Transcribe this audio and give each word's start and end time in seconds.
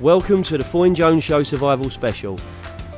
Welcome 0.00 0.44
to 0.44 0.56
the 0.56 0.62
Foyne 0.62 0.94
Jones 0.94 1.24
Show 1.24 1.42
Survival 1.42 1.90
Special. 1.90 2.38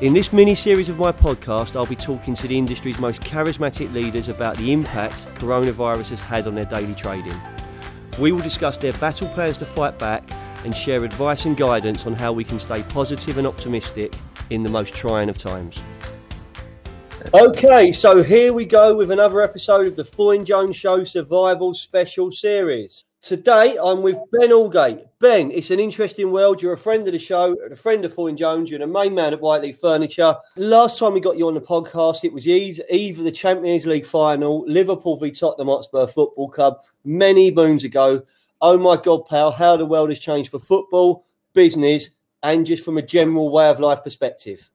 In 0.03 0.13
this 0.13 0.35
mini 0.35 0.55
series 0.55 0.91
of 0.91 0.99
my 0.99 1.11
podcast, 1.11 1.75
I'll 1.75 1.87
be 1.87 1.97
talking 1.97 2.35
to 2.35 2.47
the 2.47 2.59
industry's 2.59 2.99
most 2.99 3.23
charismatic 3.23 3.91
leaders 3.95 4.29
about 4.29 4.59
the 4.59 4.71
impact 4.71 5.15
coronavirus 5.37 6.11
has 6.11 6.21
had 6.21 6.47
on 6.47 6.55
their 6.55 6.67
daily 6.67 6.95
trading. 6.95 7.41
We 8.19 8.33
will 8.33 8.43
discuss 8.43 8.77
their 8.77 8.93
battle 8.93 9.29
plans 9.29 9.57
to 9.59 9.65
fight 9.65 9.99
back 9.99 10.31
and 10.63 10.77
share 10.77 11.03
advice 11.03 11.47
and 11.47 11.57
guidance 11.57 12.05
on 12.05 12.13
how 12.13 12.35
we 12.35 12.45
can 12.45 12.59
stay 12.59 12.83
positive 12.83 13.39
and 13.39 13.47
optimistic 13.47 14.15
in 14.51 14.63
the 14.63 14.69
most 14.69 14.93
trying 14.93 15.31
of 15.31 15.39
times. 15.39 15.81
Okay, 17.33 17.93
so 17.93 18.23
here 18.23 18.53
we 18.53 18.67
go 18.67 18.95
with 18.95 19.11
another 19.11 19.41
episode 19.41 19.89
of 19.89 19.97
the 19.97 20.05
Foyne 20.05 20.45
Jones 20.45 20.77
Show 20.77 21.03
Survival 21.05 21.73
Special 21.73 22.31
Series. 22.31 23.05
Today 23.23 23.77
I'm 23.77 24.01
with 24.01 24.17
Ben 24.33 24.49
Algate. 24.49 25.07
Ben, 25.19 25.51
it's 25.51 25.71
an 25.71 25.79
interesting 25.79 26.33
world. 26.33 26.63
You're 26.63 26.73
a 26.73 26.79
friend 26.79 27.07
of 27.07 27.13
the 27.13 27.19
show, 27.19 27.55
a 27.71 27.77
friend 27.77 28.03
of 28.07 28.15
Foyne 28.15 28.35
Jones. 28.35 28.71
You're 28.71 28.79
the 28.79 28.87
main 28.87 29.15
man 29.15 29.35
at 29.35 29.43
Whiteleaf 29.43 29.79
Furniture. 29.79 30.35
Last 30.57 30.99
time 30.99 31.13
we 31.13 31.21
got 31.21 31.37
you 31.37 31.47
on 31.47 31.53
the 31.53 31.61
podcast, 31.61 32.25
it 32.25 32.33
was 32.33 32.49
either 32.49 33.23
the 33.23 33.31
Champions 33.31 33.85
League 33.85 34.07
final, 34.07 34.65
Liverpool 34.67 35.19
v 35.19 35.31
Tottenham 35.33 35.69
Hotspur 35.69 36.07
Football 36.07 36.49
Club, 36.49 36.79
many 37.05 37.51
moons 37.51 37.85
ago. 37.85 38.23
Oh 38.63 38.79
my 38.79 38.97
God, 38.97 39.27
pal, 39.27 39.53
how 39.53 39.77
the 39.77 39.85
world 39.85 40.09
has 40.09 40.19
changed 40.19 40.51
for 40.51 40.59
football, 40.59 41.27
business, 41.53 42.09
and 42.43 42.65
just 42.65 42.87
from 42.87 42.97
a 42.97 43.03
general 43.03 43.51
way 43.51 43.69
of 43.69 43.81
life 43.81 44.03
perspective. 44.03 44.71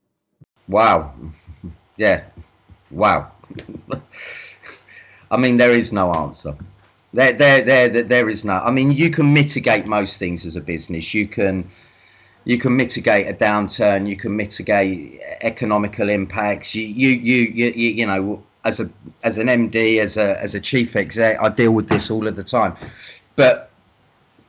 Wow. 0.68 1.14
Yeah. 1.98 2.26
Wow. 2.92 3.32
I 5.32 5.38
mean, 5.38 5.56
there 5.56 5.72
is 5.72 5.94
no 5.94 6.14
answer. 6.14 6.54
There, 7.16 7.32
there, 7.32 7.62
there, 7.62 8.04
there 8.04 8.30
is 8.30 8.44
no. 8.44 8.56
I 8.56 8.72
mean, 8.72 8.92
you 8.92 9.10
can 9.10 9.34
mitigate 9.34 9.86
most 9.86 10.20
things 10.20 10.46
as 10.46 10.58
a 10.58 10.62
business. 10.62 11.14
You 11.14 11.30
can, 11.30 11.70
you 12.44 12.58
can 12.58 12.76
mitigate 12.76 13.28
a 13.28 13.34
downturn. 13.34 14.06
You 14.06 14.18
can 14.18 14.36
mitigate 14.36 15.22
economical 15.40 16.10
impacts. 16.10 16.76
You, 16.76 16.84
you, 16.86 17.10
you, 17.10 17.54
you, 17.56 17.70
you 17.72 18.06
know, 18.06 18.44
as 18.66 18.82
a 18.82 18.90
as 19.24 19.38
an 19.38 19.48
MD, 19.48 20.00
as 20.02 20.18
a 20.18 20.42
as 20.42 20.56
a 20.56 20.60
chief 20.60 20.98
exec, 20.98 21.42
I 21.42 21.48
deal 21.48 21.72
with 21.72 21.88
this 21.88 22.12
all 22.12 22.28
of 22.28 22.36
the 22.36 22.44
time. 22.44 22.76
But 23.38 23.72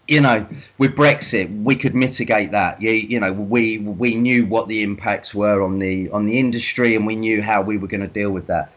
you 0.09 0.21
know, 0.21 0.45
with 0.79 0.97
Brexit, 0.97 1.63
we 1.63 1.77
could 1.77 1.95
mitigate 1.95 2.51
that. 2.51 2.83
You, 2.83 2.91
you 2.91 3.21
know, 3.21 3.33
we 3.33 3.79
we 3.79 4.17
knew 4.17 4.45
what 4.45 4.67
the 4.67 4.83
impacts 4.83 5.33
were 5.37 5.63
on 5.63 5.79
the 5.79 6.11
on 6.11 6.25
the 6.25 6.41
industry, 6.41 6.97
and 6.97 7.07
we 7.07 7.15
knew 7.15 7.43
how 7.43 7.63
we 7.63 7.79
were 7.79 7.89
going 7.89 8.01
to 8.01 8.09
deal 8.09 8.33
with 8.33 8.49
that 8.49 8.73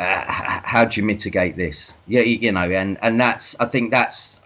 uh, 0.00 0.60
how 0.64 0.84
do 0.84 1.00
you 1.00 1.06
mitigate 1.06 1.56
this? 1.56 1.92
Yeah, 2.06 2.22
you 2.22 2.52
know, 2.52 2.62
and 2.62 2.98
and 3.02 3.20
that's 3.20 3.54
I 3.60 3.66
think 3.66 3.90
that's 3.90 4.40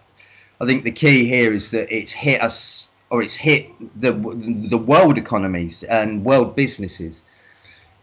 I 0.59 0.65
think 0.65 0.83
the 0.83 0.91
key 0.91 1.25
here 1.25 1.53
is 1.53 1.71
that 1.71 1.91
it's 1.95 2.11
hit 2.11 2.41
us 2.41 2.89
or 3.09 3.23
it's 3.23 3.35
hit 3.35 3.69
the 3.99 4.11
the 4.69 4.77
world 4.77 5.17
economies 5.17 5.83
and 5.83 6.25
world 6.25 6.55
businesses 6.55 7.23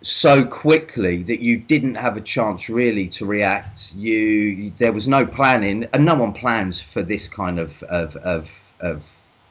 so 0.03 0.44
quickly 0.44 1.22
that 1.22 1.41
you 1.41 1.59
didn't 1.59 1.94
have 1.94 2.17
a 2.17 2.20
chance 2.20 2.69
really 2.69 3.06
to 3.09 3.27
react. 3.27 3.94
You 3.94 4.72
there 4.78 4.92
was 4.92 5.06
no 5.06 5.25
planning, 5.27 5.87
and 5.92 6.05
no 6.05 6.14
one 6.14 6.33
plans 6.33 6.81
for 6.81 7.03
this 7.03 7.28
kind 7.28 7.59
of 7.59 7.83
of 7.84 8.16
of, 8.16 8.50
of 8.81 9.03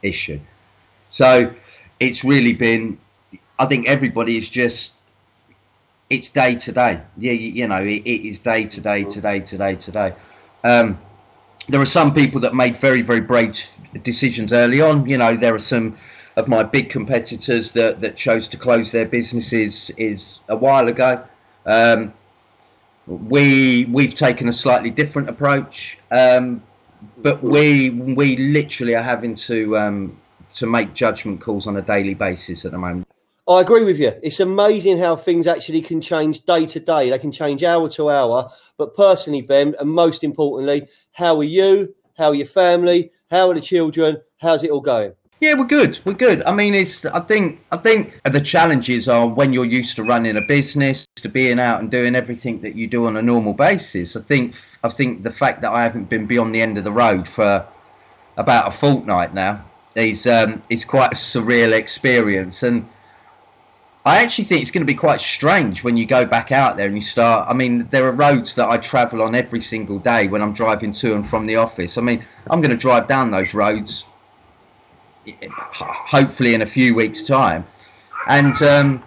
issue. 0.02 0.40
So 1.10 1.54
it's 2.00 2.24
really 2.24 2.54
been. 2.54 2.98
I 3.60 3.66
think 3.68 3.88
everybody 3.88 4.38
is 4.38 4.50
just 4.50 4.92
it's 6.12 6.28
day 6.28 6.56
to 6.56 6.72
day. 6.73 7.02
Yeah, 7.17 7.31
you, 7.31 7.50
you 7.50 7.67
know, 7.67 7.81
it, 7.81 8.04
it 8.04 8.28
is 8.28 8.38
day 8.38 8.66
to 8.66 8.81
day, 8.81 9.04
today, 9.06 9.40
today, 9.40 9.76
today. 9.76 10.14
Um, 10.64 11.00
there 11.70 11.80
are 11.80 11.86
some 11.86 12.14
people 12.14 12.42
that 12.42 12.53
made 12.53 12.76
very, 12.76 13.02
very 13.02 13.22
brave 13.22 13.58
decisions 14.03 14.52
early 14.52 14.81
on. 14.81 15.08
You 15.08 15.18
know, 15.18 15.38
there 15.38 15.56
are 15.56 15.59
some 15.59 15.97
of 16.36 16.50
my 16.50 16.63
big 16.63 16.90
competitors 16.90 17.72
that, 17.72 18.02
that 18.02 18.18
chose 18.18 18.50
to 18.50 18.58
close 18.58 18.91
their 18.91 19.06
businesses 19.06 19.90
is 19.91 20.41
a 20.50 20.56
while 20.56 20.90
ago. 20.90 21.24
Um, 21.66 22.13
we 23.07 23.86
we've 23.86 24.13
taken 24.13 24.47
a 24.50 24.53
slightly 24.53 24.90
different 24.90 25.30
approach, 25.30 25.97
um, 26.12 26.62
but 27.18 27.41
we 27.41 27.90
we 27.90 28.36
literally 28.38 28.96
are 28.96 29.03
having 29.03 29.36
to 29.36 29.78
um, 29.78 30.18
to 30.53 30.68
make 30.68 30.94
judgment 30.94 31.41
calls 31.41 31.68
on 31.68 31.78
a 31.78 31.81
daily 31.81 32.13
basis 32.13 32.63
at 32.66 32.72
the 32.72 32.78
moment. 32.78 33.11
I 33.47 33.62
agree 33.62 33.84
with 33.84 34.00
you. 34.00 34.13
It's 34.22 34.40
amazing 34.40 35.00
how 35.00 35.16
things 35.16 35.47
actually 35.47 35.81
can 35.81 36.00
change 36.00 36.46
day 36.46 36.66
to 36.68 36.79
day. 36.79 37.09
They 37.09 37.19
can 37.19 37.31
change 37.31 37.63
hour 37.63 37.90
to 37.90 38.09
hour. 38.09 38.52
But 38.78 38.96
personally, 38.96 39.41
Ben, 39.41 39.75
and 39.79 39.90
most 39.90 40.24
importantly, 40.24 40.88
how 41.12 41.38
are 41.38 41.44
you? 41.44 41.96
How 42.18 42.30
are 42.30 42.35
your 42.35 42.46
family? 42.46 43.12
How 43.31 43.50
are 43.50 43.53
the 43.56 43.62
children? 43.62 44.22
How's 44.38 44.63
it 44.63 44.69
all 44.69 44.81
going? 44.81 45.13
Yeah, 45.40 45.56
we're 45.56 45.66
good. 45.66 45.97
We're 46.06 46.13
good. 46.13 46.44
I 46.44 46.53
mean, 46.53 46.75
it's. 46.75 47.03
I 47.03 47.19
think. 47.19 47.62
I 47.72 47.78
think 47.78 48.22
the 48.25 48.40
challenges 48.40 49.07
are 49.07 49.28
when 49.28 49.53
you're 49.53 49.66
used 49.66 49.96
to 49.96 50.03
running 50.03 50.38
a 50.38 50.41
business, 50.47 51.07
to 51.16 51.28
being 51.28 51.59
out 51.59 51.80
and 51.80 51.90
doing 51.90 52.13
everything 52.13 52.62
that 52.62 52.75
you 52.75 52.85
do 52.85 53.07
on 53.07 53.18
a 53.18 53.24
normal 53.24 53.53
basis. 53.53 54.16
I 54.16 54.22
think. 54.22 54.53
I 54.84 54.90
think 54.90 55.24
the 55.24 55.31
fact 55.31 55.62
that 55.62 55.72
I 55.72 55.81
haven't 55.81 56.09
been 56.09 56.28
beyond 56.28 56.53
the 56.53 56.62
end 56.62 56.78
of 56.78 56.84
the 56.84 56.91
road 56.91 57.28
for 57.28 57.66
about 58.38 58.68
a 58.68 58.72
fortnight 58.72 59.34
now 59.34 59.66
is 59.96 60.28
um, 60.28 60.62
is 60.69 60.85
quite 60.85 61.13
a 61.13 61.16
surreal 61.16 61.72
experience 61.72 62.62
and 62.62 62.88
I 64.03 64.23
actually 64.23 64.45
think 64.45 64.63
it's 64.63 64.72
going 64.72 64.81
to 64.81 64.91
be 64.91 64.97
quite 64.97 65.22
strange 65.22 65.84
when 65.84 65.95
you 65.95 66.07
go 66.07 66.25
back 66.25 66.51
out 66.51 66.75
there 66.75 66.88
and 66.88 66.95
you 66.95 67.03
start. 67.03 67.47
I 67.47 67.53
mean, 67.53 67.88
there 67.91 68.07
are 68.07 68.12
roads 68.12 68.56
that 68.56 68.67
I 68.67 68.78
travel 68.78 69.22
on 69.22 69.35
every 69.35 69.62
single 69.62 70.00
day 70.00 70.28
when 70.28 70.41
I'm 70.41 70.53
driving 70.53 70.91
to 70.94 71.13
and 71.13 71.28
from 71.28 71.45
the 71.45 71.57
office. 71.57 72.00
I 72.00 72.01
mean, 72.01 72.25
I'm 72.50 72.62
going 72.62 72.72
to 72.72 72.78
drive 72.78 73.07
down 73.07 73.29
those 73.29 73.53
roads 73.53 74.06
hopefully 75.45 76.56
in 76.56 76.63
a 76.63 76.66
few 76.66 76.95
weeks' 76.95 77.22
time. 77.22 77.63
And, 78.28 78.59
um, 78.63 79.01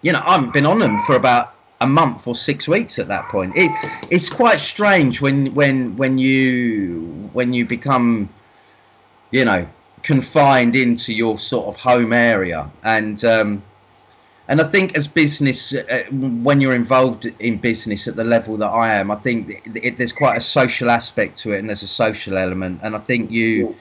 you 0.00 0.12
know, 0.12 0.22
I 0.24 0.36
haven't 0.36 0.54
been 0.54 0.64
on 0.64 0.78
them 0.78 0.98
for 1.00 1.16
about 1.16 1.54
a 1.82 1.86
month 1.86 2.26
or 2.26 2.34
six 2.34 2.66
weeks 2.66 2.98
at 2.98 3.08
that 3.08 3.28
point. 3.28 3.52
It, 3.54 3.70
it's 4.10 4.30
quite 4.30 4.60
strange 4.60 5.20
when, 5.20 5.54
when, 5.54 5.94
when 5.98 6.16
you 6.16 7.28
when 7.34 7.52
you 7.52 7.66
become, 7.66 8.30
you 9.30 9.44
know, 9.44 9.68
confined 10.02 10.74
into 10.74 11.12
your 11.12 11.38
sort 11.38 11.66
of 11.66 11.76
home 11.76 12.14
area 12.14 12.70
and. 12.82 13.22
Um, 13.26 13.62
and 14.48 14.60
I 14.60 14.64
think 14.64 14.96
as 14.96 15.08
business, 15.08 15.72
uh, 15.72 16.04
when 16.10 16.60
you're 16.60 16.74
involved 16.74 17.26
in 17.38 17.56
business 17.56 18.06
at 18.06 18.16
the 18.16 18.24
level 18.24 18.56
that 18.58 18.68
I 18.68 18.94
am, 18.94 19.10
I 19.10 19.16
think 19.16 19.48
it, 19.48 19.84
it, 19.84 19.98
there's 19.98 20.12
quite 20.12 20.36
a 20.36 20.40
social 20.40 20.90
aspect 20.90 21.38
to 21.38 21.52
it, 21.52 21.60
and 21.60 21.68
there's 21.68 21.82
a 21.82 21.88
social 21.88 22.36
element. 22.36 22.80
And 22.82 22.94
I 22.94 22.98
think 22.98 23.30
you, 23.30 23.74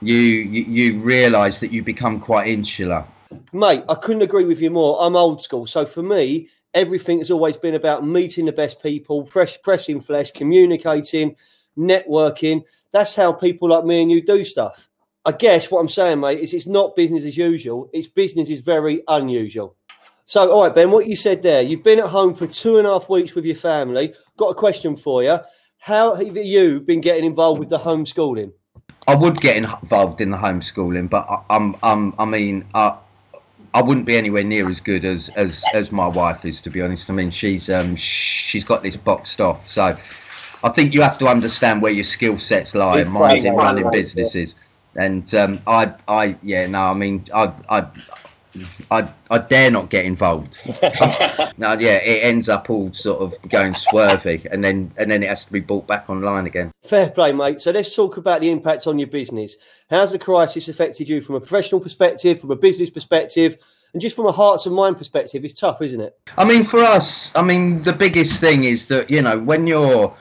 you, 0.00 0.16
you, 0.16 0.62
you 0.64 1.00
realise 1.00 1.60
that 1.60 1.70
you 1.70 1.82
become 1.82 2.18
quite 2.18 2.48
insular. 2.48 3.04
Mate, 3.52 3.84
I 3.90 3.94
couldn't 3.94 4.22
agree 4.22 4.46
with 4.46 4.60
you 4.60 4.70
more. 4.70 5.02
I'm 5.02 5.16
old 5.16 5.42
school, 5.42 5.66
so 5.66 5.84
for 5.84 6.02
me, 6.02 6.48
everything 6.72 7.18
has 7.18 7.30
always 7.30 7.58
been 7.58 7.74
about 7.74 8.06
meeting 8.06 8.46
the 8.46 8.52
best 8.52 8.82
people, 8.82 9.26
fresh, 9.26 9.60
pressing 9.60 10.00
flesh, 10.00 10.30
communicating, 10.30 11.36
networking. 11.76 12.62
That's 12.90 13.14
how 13.14 13.32
people 13.32 13.68
like 13.68 13.84
me 13.84 14.00
and 14.00 14.10
you 14.10 14.24
do 14.24 14.44
stuff. 14.44 14.87
I 15.28 15.32
guess 15.32 15.70
what 15.70 15.80
I'm 15.80 15.90
saying, 15.90 16.20
mate, 16.20 16.40
is 16.40 16.54
it's 16.54 16.66
not 16.66 16.96
business 16.96 17.22
as 17.22 17.36
usual. 17.36 17.90
It's 17.92 18.08
business 18.08 18.48
is 18.48 18.60
very 18.60 19.02
unusual. 19.08 19.76
So, 20.24 20.50
all 20.50 20.62
right, 20.62 20.74
Ben, 20.74 20.90
what 20.90 21.06
you 21.06 21.16
said 21.16 21.42
there, 21.42 21.60
you've 21.60 21.82
been 21.82 21.98
at 21.98 22.06
home 22.06 22.34
for 22.34 22.46
two 22.46 22.78
and 22.78 22.86
a 22.86 22.92
half 22.92 23.10
weeks 23.10 23.34
with 23.34 23.44
your 23.44 23.54
family. 23.54 24.14
Got 24.38 24.48
a 24.48 24.54
question 24.54 24.96
for 24.96 25.22
you. 25.22 25.38
How 25.76 26.14
have 26.14 26.34
you 26.34 26.80
been 26.80 27.02
getting 27.02 27.26
involved 27.26 27.60
with 27.60 27.68
the 27.68 27.78
homeschooling? 27.78 28.52
I 29.06 29.16
would 29.16 29.38
get 29.38 29.58
involved 29.58 30.22
in 30.22 30.30
the 30.30 30.38
homeschooling, 30.38 31.10
but 31.10 31.26
I, 31.28 31.56
am 31.56 31.76
I'm, 31.82 32.14
I 32.18 32.24
mean, 32.24 32.64
I, 32.72 32.96
I 33.74 33.82
wouldn't 33.82 34.06
be 34.06 34.16
anywhere 34.16 34.44
near 34.44 34.66
as 34.70 34.80
good 34.80 35.04
as, 35.04 35.28
as, 35.36 35.62
as 35.74 35.92
my 35.92 36.06
wife 36.06 36.46
is, 36.46 36.62
to 36.62 36.70
be 36.70 36.80
honest. 36.80 37.10
I 37.10 37.12
mean, 37.12 37.30
she's 37.30 37.68
um, 37.68 37.96
she's 37.96 38.64
got 38.64 38.82
this 38.82 38.96
boxed 38.96 39.42
off. 39.42 39.68
So, 39.68 39.94
I 40.64 40.70
think 40.70 40.94
you 40.94 41.02
have 41.02 41.18
to 41.18 41.28
understand 41.28 41.82
where 41.82 41.92
your 41.92 42.04
skill 42.04 42.38
sets 42.38 42.74
lie. 42.74 43.04
Mine's 43.04 43.44
in 43.44 43.54
running 43.54 43.90
businesses. 43.90 44.54
Yeah 44.98 45.04
and 45.04 45.34
um, 45.34 45.60
I, 45.66 45.94
I, 46.08 46.36
yeah, 46.42 46.66
no, 46.66 46.82
I 46.82 46.94
mean, 46.94 47.24
I, 47.32 47.52
I, 47.68 47.86
I, 48.90 49.08
I 49.30 49.38
dare 49.38 49.70
not 49.70 49.90
get 49.90 50.04
involved. 50.04 50.58
no, 51.56 51.74
yeah, 51.74 51.98
it 52.02 52.24
ends 52.24 52.48
up 52.48 52.68
all 52.68 52.92
sort 52.92 53.20
of 53.20 53.34
going 53.48 53.74
swervy, 53.74 54.44
and 54.50 54.64
then 54.64 54.90
and 54.96 55.10
then 55.10 55.22
it 55.22 55.28
has 55.28 55.44
to 55.44 55.52
be 55.52 55.60
brought 55.60 55.86
back 55.86 56.10
online 56.10 56.46
again. 56.46 56.72
Fair 56.84 57.10
play, 57.10 57.32
mate. 57.32 57.62
So 57.62 57.70
let's 57.70 57.94
talk 57.94 58.16
about 58.16 58.40
the 58.40 58.50
impact 58.50 58.88
on 58.88 58.98
your 58.98 59.08
business. 59.08 59.56
How's 59.88 60.10
the 60.10 60.18
crisis 60.18 60.68
affected 60.68 61.08
you 61.08 61.20
from 61.20 61.36
a 61.36 61.40
professional 61.40 61.80
perspective, 61.80 62.40
from 62.40 62.50
a 62.50 62.56
business 62.56 62.90
perspective? 62.90 63.56
And 63.92 64.02
just 64.02 64.16
from 64.16 64.26
a 64.26 64.32
hearts 64.32 64.66
and 64.66 64.74
mind 64.74 64.98
perspective, 64.98 65.44
it's 65.44 65.58
tough, 65.58 65.80
isn't 65.80 66.00
it? 66.00 66.18
I 66.36 66.44
mean, 66.44 66.62
for 66.64 66.80
us, 66.80 67.30
I 67.34 67.42
mean, 67.42 67.82
the 67.84 67.92
biggest 67.94 68.38
thing 68.38 68.64
is 68.64 68.88
that 68.88 69.08
you 69.08 69.22
know 69.22 69.38
when 69.38 69.66
you're 69.66 70.14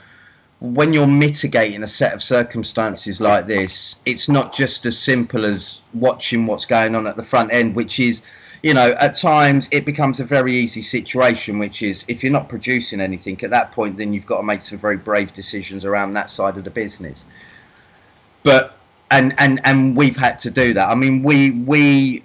when 0.60 0.92
you're 0.92 1.08
mitigating 1.08 1.84
a 1.84 1.88
set 1.88 2.14
of 2.14 2.24
circumstances 2.24 3.22
like 3.22 3.46
this, 3.46 3.96
it's 4.06 4.28
not 4.28 4.54
just 4.54 4.86
as 4.86 4.98
simple 4.98 5.46
as 5.46 5.82
watching 5.94 6.48
what's 6.48 6.66
going 6.66 6.96
on 6.96 7.06
at 7.06 7.16
the 7.16 7.24
front 7.24 7.54
end, 7.54 7.76
which 7.76 8.00
is, 8.00 8.24
you 8.64 8.74
know, 8.74 8.96
at 9.00 9.16
times 9.16 9.70
it 9.72 9.86
becomes 9.86 10.20
a 10.20 10.24
very 10.24 10.56
easy 10.56 10.82
situation, 10.82 11.60
which 11.60 11.84
is 11.84 12.04
if 12.08 12.24
you're 12.24 12.32
not 12.32 12.50
producing 12.50 13.00
anything 13.00 13.42
at 13.44 13.52
that 13.52 13.72
point, 13.72 13.98
then 13.98 14.14
you've 14.14 14.26
got 14.26 14.38
to 14.38 14.44
make 14.44 14.64
some 14.64 14.80
very 14.80 14.98
brave 14.98 15.32
decisions 15.32 15.86
around 15.86 16.14
that 16.14 16.30
side 16.30 16.58
of 16.58 16.64
the 16.64 16.72
business. 16.72 17.26
But 18.42 18.78
and 19.12 19.36
and 19.38 19.62
and 19.64 19.96
we've 19.96 20.18
had 20.18 20.40
to 20.40 20.52
do 20.52 20.74
that. 20.74 20.90
I 20.90 20.96
mean, 20.96 21.22
we 21.22 21.52
we 21.52 22.24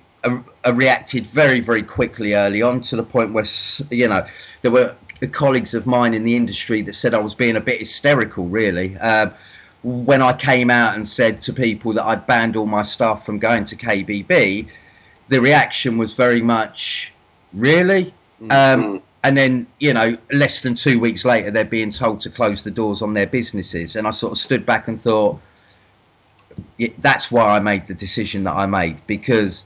reacted 0.73 1.27
very 1.27 1.61
very 1.61 1.83
quickly 1.83 2.35
early 2.35 2.63
on 2.63 2.81
to 2.81 2.97
the 2.97 3.03
point 3.03 3.33
where 3.33 3.45
you 3.91 4.09
know 4.09 4.25
there 4.63 4.71
were 4.71 4.97
colleagues 5.29 5.75
of 5.75 5.87
mine 5.87 6.15
in 6.15 6.25
the 6.25 6.35
industry 6.35 6.83
that 6.83 6.95
said 6.95 7.15
I 7.15 7.19
was 7.19 7.35
being 7.35 7.57
a 7.57 7.61
bit 7.61 7.79
hysterical, 7.81 8.47
really. 8.47 8.97
Uh, 8.99 9.31
when 9.83 10.23
I 10.23 10.33
came 10.33 10.71
out 10.71 10.95
and 10.95 11.07
said 11.07 11.41
to 11.43 11.53
people 11.53 11.93
that 11.95 12.05
I'd 12.05 12.27
banned 12.27 12.57
all 12.57 12.67
my 12.67 12.83
staff 12.83 13.27
from 13.27 13.39
going 13.39 13.65
to 13.65 13.77
KBB, 13.77 14.69
the 15.29 15.41
reaction 15.41 15.99
was 15.99 16.15
very 16.15 16.41
much, 16.41 17.13
really? 17.53 18.15
Mm-hmm. 18.41 18.51
Um, 18.83 19.03
and 19.25 19.37
then, 19.37 19.67
you 19.79 19.95
know, 19.95 20.17
less 20.33 20.63
than 20.63 20.75
two 20.75 20.99
weeks 20.99 21.25
later, 21.25 21.51
they're 21.51 21.65
being 21.65 21.91
told 21.91 22.21
to 22.23 22.31
close 22.31 22.63
the 22.63 22.71
doors 22.71 23.03
on 23.03 23.15
their 23.15 23.27
businesses. 23.27 23.97
And 23.97 24.07
I 24.07 24.11
sort 24.11 24.33
of 24.33 24.39
stood 24.39 24.67
back 24.67 24.89
and 24.89 25.01
thought, 25.01 25.41
that's 26.99 27.31
why 27.31 27.45
I 27.45 27.61
made 27.61 27.87
the 27.87 27.95
decision 27.95 28.45
that 28.45 28.55
I 28.55 28.67
made 28.67 29.05
because 29.07 29.65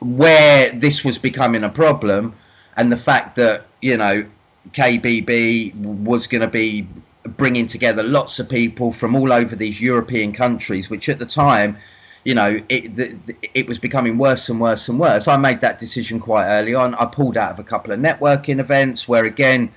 where 0.00 0.70
this 0.72 1.04
was 1.04 1.18
becoming 1.18 1.64
a 1.64 1.68
problem 1.68 2.34
and 2.76 2.90
the 2.90 2.96
fact 2.96 3.36
that, 3.36 3.66
you 3.80 3.96
know, 3.96 4.24
KBB 4.72 5.74
was 5.74 6.26
going 6.26 6.42
to 6.42 6.48
be 6.48 6.86
bringing 7.24 7.66
together 7.66 8.02
lots 8.02 8.38
of 8.38 8.48
people 8.48 8.92
from 8.92 9.14
all 9.14 9.32
over 9.32 9.56
these 9.56 9.80
European 9.80 10.32
countries, 10.32 10.88
which 10.90 11.08
at 11.08 11.18
the 11.18 11.26
time, 11.26 11.76
you 12.24 12.34
know, 12.34 12.60
it 12.68 12.96
the, 12.96 13.16
it 13.54 13.66
was 13.66 13.78
becoming 13.78 14.18
worse 14.18 14.48
and 14.48 14.60
worse 14.60 14.88
and 14.88 14.98
worse. 14.98 15.26
I 15.26 15.36
made 15.36 15.60
that 15.62 15.78
decision 15.78 16.20
quite 16.20 16.48
early 16.48 16.74
on. 16.74 16.94
I 16.96 17.06
pulled 17.06 17.36
out 17.36 17.50
of 17.50 17.58
a 17.58 17.64
couple 17.64 17.92
of 17.92 18.00
networking 18.00 18.60
events 18.60 19.08
where, 19.08 19.24
again, 19.24 19.72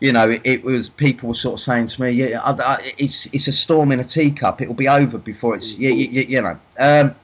you 0.00 0.12
know, 0.12 0.28
it, 0.30 0.40
it 0.44 0.64
was 0.64 0.88
people 0.88 1.28
were 1.28 1.34
sort 1.34 1.54
of 1.54 1.60
saying 1.60 1.86
to 1.86 2.02
me, 2.02 2.10
"Yeah, 2.10 2.40
I, 2.40 2.52
I, 2.52 2.94
it's 2.98 3.26
it's 3.26 3.48
a 3.48 3.52
storm 3.52 3.92
in 3.92 4.00
a 4.00 4.04
teacup. 4.04 4.60
It 4.60 4.68
will 4.68 4.74
be 4.74 4.88
over 4.88 5.18
before 5.18 5.54
it's 5.54 5.74
you, 5.74 5.90
you, 5.92 6.22
you 6.22 6.42
know." 6.42 6.58
Um, 6.78 7.14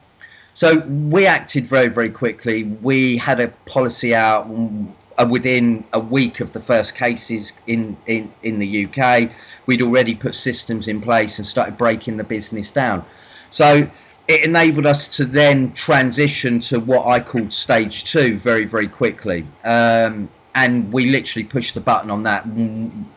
so 0.55 0.79
we 0.79 1.27
acted 1.27 1.67
very 1.67 1.89
very 1.89 2.09
quickly. 2.09 2.63
We 2.81 3.17
had 3.17 3.41
a 3.41 3.49
policy 3.65 4.15
out 4.15 4.49
uh, 5.17 5.27
within 5.29 5.83
a 5.91 5.99
week 5.99 6.39
of 6.39 6.53
the 6.53 6.61
first 6.61 6.95
cases 6.95 7.51
in 7.67 7.97
in 8.07 8.33
in 8.41 8.59
the 8.59 8.85
UK. 8.85 9.29
We'd 9.65 9.81
already 9.81 10.15
put 10.15 10.33
systems 10.33 10.87
in 10.87 11.01
place 11.01 11.37
and 11.37 11.45
started 11.45 11.77
breaking 11.77 12.15
the 12.17 12.23
business 12.23 12.71
down. 12.71 13.05
So 13.51 13.89
it 14.29 14.43
enabled 14.45 14.85
us 14.85 15.09
to 15.17 15.25
then 15.25 15.73
transition 15.73 16.61
to 16.61 16.79
what 16.79 17.05
I 17.05 17.19
called 17.19 17.51
stage 17.51 18.05
two 18.05 18.37
very 18.39 18.63
very 18.63 18.87
quickly. 18.87 19.45
Um, 19.65 20.29
and 20.55 20.91
we 20.91 21.11
literally 21.11 21.43
pushed 21.43 21.73
the 21.73 21.81
button 21.81 22.09
on 22.09 22.23
that 22.23 22.47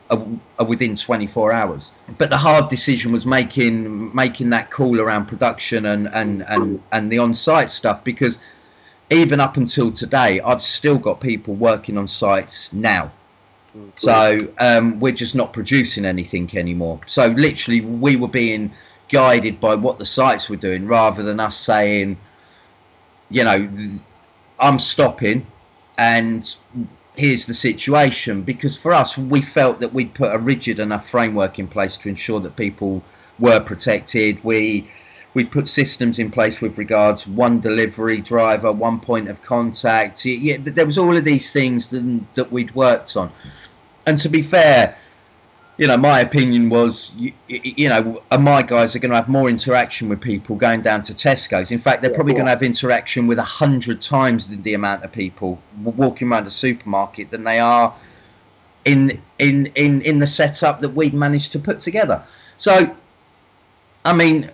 uh, 0.09 0.21
uh, 0.59 0.65
within 0.65 0.95
24 0.95 1.53
hours. 1.53 1.91
But 2.17 2.29
the 2.29 2.37
hard 2.37 2.69
decision 2.69 3.13
was 3.13 3.25
making 3.25 4.13
making 4.13 4.49
that 4.51 4.69
call 4.69 4.99
around 4.99 5.25
production 5.27 5.85
and 5.85 6.09
and 6.13 6.43
and, 6.47 6.83
and 6.91 7.11
the 7.11 7.17
on-site 7.17 7.69
stuff 7.69 8.03
because 8.03 8.39
even 9.09 9.39
up 9.39 9.57
until 9.57 9.91
today, 9.91 10.39
I've 10.41 10.61
still 10.61 10.97
got 10.97 11.19
people 11.19 11.55
working 11.55 11.97
on 11.97 12.07
sites 12.07 12.71
now. 12.71 13.11
Mm. 13.75 13.91
So 13.95 14.37
um, 14.59 14.99
we're 14.99 15.13
just 15.13 15.33
not 15.33 15.51
producing 15.53 16.05
anything 16.05 16.55
anymore. 16.55 16.99
So 17.07 17.27
literally, 17.27 17.81
we 17.81 18.17
were 18.17 18.27
being 18.27 18.71
guided 19.07 19.59
by 19.59 19.75
what 19.75 19.97
the 19.97 20.05
sites 20.05 20.49
were 20.49 20.57
doing 20.57 20.85
rather 20.85 21.23
than 21.23 21.39
us 21.39 21.57
saying, 21.57 22.17
you 23.29 23.43
know, 23.43 23.67
I'm 24.59 24.77
stopping 24.77 25.47
and 25.97 26.55
here's 27.15 27.45
the 27.45 27.53
situation 27.53 28.41
because 28.41 28.77
for 28.77 28.93
us 28.93 29.17
we 29.17 29.41
felt 29.41 29.79
that 29.79 29.93
we'd 29.93 30.13
put 30.13 30.33
a 30.33 30.37
rigid 30.37 30.79
enough 30.79 31.09
framework 31.09 31.59
in 31.59 31.67
place 31.67 31.97
to 31.97 32.09
ensure 32.09 32.39
that 32.39 32.55
people 32.55 33.03
were 33.39 33.59
protected. 33.59 34.43
We 34.43 34.89
we 35.33 35.43
put 35.43 35.67
systems 35.67 36.17
in 36.17 36.31
place 36.31 36.59
with 36.59 36.77
regards 36.77 37.27
one 37.27 37.59
delivery 37.59 38.19
driver 38.19 38.71
one 38.71 38.99
point 38.99 39.29
of 39.29 39.41
contact. 39.41 40.25
Yeah, 40.25 40.57
there 40.59 40.85
was 40.85 40.97
all 40.97 41.15
of 41.15 41.23
these 41.23 41.51
things 41.51 41.87
that, 41.89 42.21
that 42.35 42.51
we'd 42.51 42.73
worked 42.73 43.15
on. 43.15 43.31
And 44.05 44.17
to 44.19 44.29
be 44.29 44.41
fair 44.41 44.97
you 45.79 45.87
know, 45.87 45.95
my 45.95 46.19
opinion 46.19 46.67
was, 46.67 47.09
you, 47.15 47.31
you, 47.47 47.87
know, 47.87 48.21
my 48.37 48.61
guys 48.61 48.97
are 48.97 48.99
going 48.99 49.11
to 49.11 49.15
have 49.15 49.29
more 49.29 49.49
interaction 49.49 50.09
with 50.09 50.19
people 50.19 50.57
going 50.57 50.81
down 50.81 51.01
to 51.03 51.13
Tesco's. 51.13 51.71
In 51.71 51.79
fact, 51.79 52.01
they're 52.01 52.11
yeah, 52.11 52.17
probably 52.17 52.33
going 52.33 52.47
to 52.47 52.51
have 52.51 52.61
interaction 52.61 53.27
with 53.27 53.39
a 53.39 53.43
hundred 53.43 54.01
times 54.01 54.49
the, 54.49 54.57
the, 54.57 54.73
amount 54.73 55.05
of 55.05 55.13
people 55.13 55.57
walking 55.81 56.29
around 56.29 56.45
the 56.45 56.51
supermarket 56.51 57.31
than 57.31 57.45
they 57.45 57.59
are 57.59 57.95
in 58.83 59.21
in 59.39 59.67
in 59.75 60.01
in 60.01 60.19
the 60.19 60.27
setup 60.27 60.81
that 60.81 60.89
we've 60.89 61.13
managed 61.13 61.53
to 61.53 61.59
put 61.59 61.79
together. 61.79 62.21
So, 62.57 62.93
I 64.03 64.13
mean, 64.13 64.51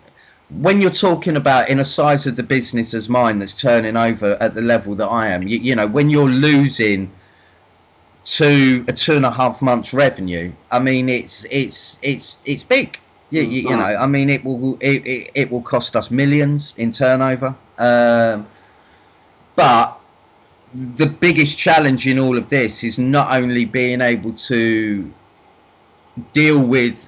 when 0.49 0.79
you're 0.79 0.91
talking 0.91 1.37
about 1.37 1.69
in 1.69 1.79
a 1.79 1.85
size 1.85 2.27
of 2.27 2.35
the 2.35 2.43
business 2.43 2.93
as 2.93 3.09
mine 3.09 3.39
that's 3.39 3.59
turning 3.59 3.97
over 3.97 4.37
at 4.39 4.53
the 4.53 4.61
level 4.61 4.93
that 4.93 5.07
I 5.07 5.29
am, 5.29 5.47
you, 5.47 5.57
you 5.57 5.75
know, 5.75 5.87
when 5.87 6.11
you're 6.11 6.29
losing 6.29 7.11
to 8.25 8.83
a 8.87 8.93
two 8.93 9.13
and 9.13 9.25
a 9.25 9.31
half 9.31 9.61
months 9.61 9.93
revenue, 9.93 10.51
I 10.71 10.79
mean 10.79 11.09
it's 11.09 11.45
it's 11.49 11.97
it's 12.01 12.37
it's 12.45 12.63
big. 12.63 12.99
You, 13.31 13.41
you, 13.41 13.69
you 13.69 13.77
know, 13.77 13.83
I 13.83 14.05
mean 14.07 14.29
it 14.29 14.43
will 14.43 14.77
it, 14.79 15.05
it, 15.05 15.31
it, 15.33 15.51
will 15.51 15.61
cost 15.61 15.95
us 15.95 16.11
millions 16.11 16.73
in 16.77 16.91
turnover. 16.91 17.55
Um, 17.77 18.47
but 19.55 19.99
the 20.73 21.07
biggest 21.07 21.57
challenge 21.57 22.05
in 22.07 22.19
all 22.19 22.37
of 22.37 22.49
this 22.49 22.83
is 22.83 22.99
not 22.99 23.35
only 23.35 23.65
being 23.65 24.01
able 24.01 24.33
to 24.33 25.11
deal 26.33 26.59
with 26.59 27.07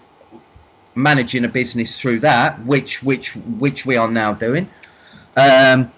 managing 0.96 1.46
a 1.46 1.48
business 1.48 2.00
through 2.00 2.20
that, 2.20 2.64
which 2.66 3.04
which 3.04 3.36
which 3.36 3.86
we 3.86 3.96
are 3.96 4.10
now 4.10 4.34
doing, 4.34 4.70
um, 5.36 5.92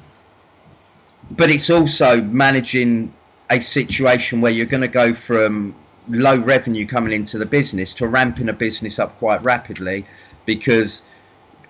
but 1.31 1.49
it's 1.49 1.69
also 1.69 2.21
managing 2.21 3.13
a 3.49 3.59
situation 3.59 4.41
where 4.41 4.51
you're 4.51 4.65
going 4.65 4.81
to 4.81 4.87
go 4.87 5.13
from 5.13 5.75
low 6.07 6.39
revenue 6.39 6.85
coming 6.85 7.13
into 7.13 7.37
the 7.37 7.45
business 7.45 7.93
to 7.95 8.07
ramping 8.07 8.49
a 8.49 8.53
business 8.53 8.99
up 8.99 9.17
quite 9.19 9.43
rapidly 9.45 10.05
because 10.45 11.03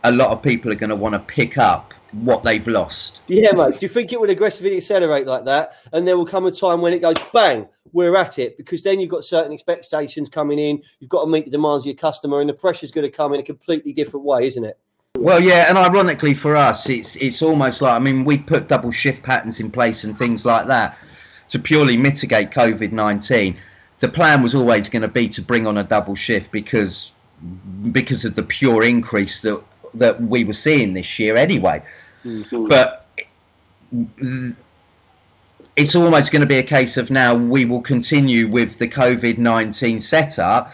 a 0.04 0.12
lot 0.12 0.32
of 0.32 0.42
people 0.42 0.72
are 0.72 0.76
going 0.76 0.90
to 0.90 0.96
want 0.96 1.14
to 1.14 1.20
pick 1.20 1.58
up 1.58 1.94
what 2.14 2.44
they've 2.44 2.68
lost. 2.68 3.22
Yeah, 3.28 3.52
mate. 3.52 3.80
Do 3.80 3.86
you 3.86 3.90
think 3.90 4.12
it 4.14 4.20
would 4.20 4.30
aggressively 4.30 4.78
accelerate 4.78 5.28
like 5.28 5.46
that? 5.46 5.74
And 5.94 6.08
there 6.08 6.18
will 6.18 6.26
come 6.26 6.46
a 6.46 6.52
time 6.52 6.82
when 6.82 6.94
it 6.94 7.00
goes 7.00 7.18
bang, 7.34 7.68
we're 7.92 8.16
at 8.16 8.40
it 8.40 8.58
because 8.58 8.82
then 8.82 9.00
you've 9.00 9.10
got 9.10 9.24
certain 9.24 9.52
expectations 9.52 10.30
coming 10.30 10.60
in. 10.60 10.82
You've 11.00 11.10
got 11.10 11.26
to 11.26 11.30
meet 11.30 11.46
the 11.46 11.52
demands 11.52 11.84
of 11.84 11.88
your 11.88 11.96
customer, 11.96 12.40
and 12.40 12.50
the 12.50 12.54
pressure's 12.54 12.92
going 12.92 13.10
to 13.10 13.16
come 13.16 13.34
in 13.34 13.40
a 13.40 13.44
completely 13.44 13.94
different 13.94 14.26
way, 14.26 14.48
isn't 14.48 14.64
it? 14.64 14.78
Well, 15.18 15.42
yeah, 15.42 15.66
and 15.68 15.78
ironically 15.78 16.34
for 16.34 16.56
us, 16.56 16.88
it's 16.88 17.16
it's 17.18 17.42
almost 17.42 17.82
like 17.82 17.94
I 17.94 18.00
mean 18.00 18.24
we 18.24 18.38
put 18.38 18.68
double 18.68 18.92
shift 18.92 19.24
patterns 19.24 19.60
in 19.60 19.70
place 19.70 20.04
and 20.04 20.18
things 20.18 20.46
like 20.46 20.68
that 20.68 20.98
to 21.50 21.60
purely 21.60 21.98
mitigate 21.98 22.52
COVID 22.52 22.92
19, 22.92 23.58
the 24.00 24.10
plan 24.10 24.42
was 24.42 24.56
always 24.56 24.88
going 24.90 25.02
to 25.02 25.08
be 25.08 25.28
to 25.30 25.42
bring 25.42 25.68
on 25.68 25.78
a 25.78 25.84
double 25.84 26.16
shift 26.16 26.52
because 26.52 27.14
because 27.92 28.26
of 28.26 28.36
the 28.36 28.44
pure 28.44 28.84
increase 28.84 29.42
that 29.42 29.62
that 29.94 30.22
we 30.22 30.44
were 30.44 30.54
seeing 30.54 30.94
this 30.94 31.20
year 31.20 31.36
anyway. 31.36 31.82
Mm-hmm. 32.24 32.68
But 32.68 33.08
it's 35.76 35.96
almost 35.96 36.32
going 36.32 36.42
to 36.42 36.48
be 36.48 36.58
a 36.58 36.64
case 36.64 36.98
of 36.98 37.10
now 37.10 37.34
we 37.34 37.66
will 37.66 37.82
continue 37.82 38.48
with 38.48 38.78
the 38.78 38.88
COVID 38.88 39.38
nineteen 39.38 40.00
setup, 40.00 40.72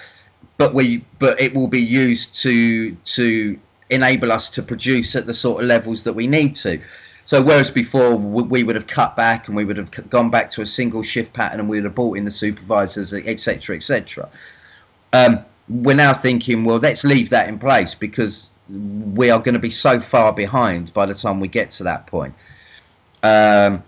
but 0.58 0.74
we 0.74 1.06
but 1.20 1.40
it 1.40 1.54
will 1.54 1.68
be 1.68 1.82
used 1.82 2.36
to 2.42 2.94
to 2.96 3.60
enable 3.90 4.32
us 4.32 4.50
to 4.50 4.64
produce 4.64 5.16
at 5.16 5.28
the 5.28 5.34
sort 5.34 5.62
of 5.62 5.68
levels 5.68 6.04
that 6.04 6.14
we 6.14 6.28
need 6.28 6.56
to. 6.56 6.82
So 7.26 7.42
whereas 7.42 7.72
before 7.72 8.16
we 8.16 8.64
would 8.64 8.76
have 8.76 8.86
cut 8.86 9.16
back 9.16 9.48
and 9.48 9.58
we 9.58 9.66
would 9.66 9.78
have 9.78 10.10
gone 10.10 10.30
back 10.30 10.52
to 10.52 10.62
a 10.62 10.66
single 10.66 11.02
shift 11.02 11.34
pattern 11.34 11.60
and 11.60 11.68
we 11.68 11.78
would 11.78 11.86
have 11.86 11.96
brought 11.96 12.18
in 12.18 12.26
the 12.26 12.32
supervisors, 12.32 13.14
etc., 13.14 13.76
etc. 13.76 14.30
Um, 15.12 15.44
we're 15.68 15.96
now 15.96 16.14
thinking, 16.14 16.64
well, 16.64 16.78
let's 16.78 17.04
leave 17.04 17.32
that 17.32 17.50
in 17.50 17.58
place 17.58 17.96
because 17.96 18.54
we 18.70 19.32
are 19.32 19.40
going 19.40 19.54
to 19.54 19.60
be 19.60 19.72
so 19.72 20.00
far 20.00 20.34
behind 20.34 20.94
by 20.94 21.08
the 21.08 21.16
time 21.16 21.40
we 21.40 21.48
get 21.48 21.72
to 21.72 21.84
that 21.84 22.06
point 22.06 22.34
um, 23.24 23.84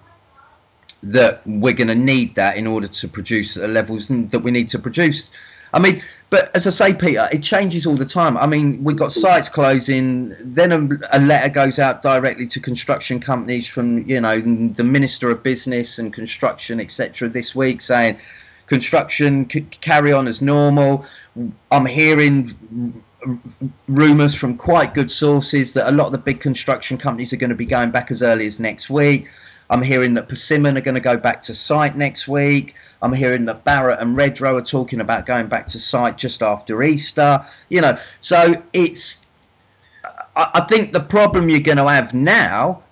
that 1.04 1.42
we're 1.46 1.74
going 1.74 1.88
to 1.88 1.96
need 1.96 2.34
that 2.36 2.58
in 2.58 2.66
order 2.66 2.88
to 2.88 3.08
produce 3.08 3.54
the 3.54 3.68
levels 3.68 4.08
that 4.08 4.40
we 4.40 4.50
need 4.50 4.68
to 4.70 4.80
produce. 4.80 5.30
I 5.78 5.80
mean, 5.80 6.02
but 6.32 6.50
as 6.56 6.66
I 6.66 6.72
say, 6.72 6.94
Peter, 6.96 7.30
it 7.32 7.44
changes 7.44 7.86
all 7.86 7.96
the 7.96 8.04
time. 8.04 8.36
I 8.36 8.48
mean, 8.48 8.84
we've 8.84 8.98
got 8.98 9.12
sites 9.12 9.48
closing, 9.48 10.36
then 10.42 10.72
a, 10.72 11.16
a, 11.16 11.20
letter 11.20 11.50
goes 11.50 11.78
out 11.78 12.02
directly 12.02 12.48
to 12.48 12.60
construction 12.60 13.20
companies 13.20 13.68
from, 13.68 14.04
you 14.10 14.20
know, 14.20 14.42
the 14.42 14.84
Minister 14.84 15.30
of 15.30 15.44
Business 15.44 16.00
and 16.00 16.12
Construction, 16.12 16.80
etc. 16.80 17.30
this 17.30 17.54
week 17.54 17.82
saying 17.82 18.18
construction 18.66 19.48
c- 19.52 19.62
carry 19.62 20.12
on 20.12 20.28
as 20.28 20.42
normal. 20.42 21.06
I'm 21.70 21.86
hearing 21.86 23.04
rumours 23.88 24.34
from 24.34 24.58
quite 24.58 24.96
good 24.96 25.12
sources 25.12 25.74
that 25.74 25.88
a 25.88 25.94
lot 25.94 26.08
of 26.08 26.12
the 26.12 26.18
big 26.18 26.40
construction 26.40 26.98
companies 26.98 27.32
are 27.34 27.38
going 27.38 27.52
to 27.52 27.56
be 27.56 27.68
going 27.68 27.92
back 27.92 28.10
as 28.10 28.24
early 28.24 28.48
as 28.48 28.60
next 28.60 28.90
week. 28.90 29.28
I'm 29.70 29.82
hearing 29.82 30.14
that 30.14 30.30
Persimmon 30.30 30.78
are 30.78 30.82
going 30.82 30.96
to 30.96 31.02
go 31.02 31.18
back 31.18 31.42
to 31.44 31.54
site 31.54 31.96
next 31.96 32.28
week. 32.28 32.76
I'm 33.02 33.14
hearing 33.14 33.46
that 33.46 33.66
Barratt 33.66 34.02
and 34.02 34.16
Redrow 34.16 34.58
are 34.58 34.62
talking 34.62 35.02
about 35.02 35.26
going 35.26 35.48
back 35.48 35.68
to 35.68 35.80
site 35.80 36.18
just 36.18 36.42
after 36.42 36.84
Easter. 36.84 37.46
You 37.70 37.82
know, 37.82 37.98
so 38.20 38.62
it's. 38.74 39.18
I, 40.36 40.62
think 40.70 40.94
the 40.94 41.00
problem 41.00 41.50
you're 41.50 41.60
going 41.60 41.80
to 41.80 41.88
have 41.88 42.14
now 42.14 42.84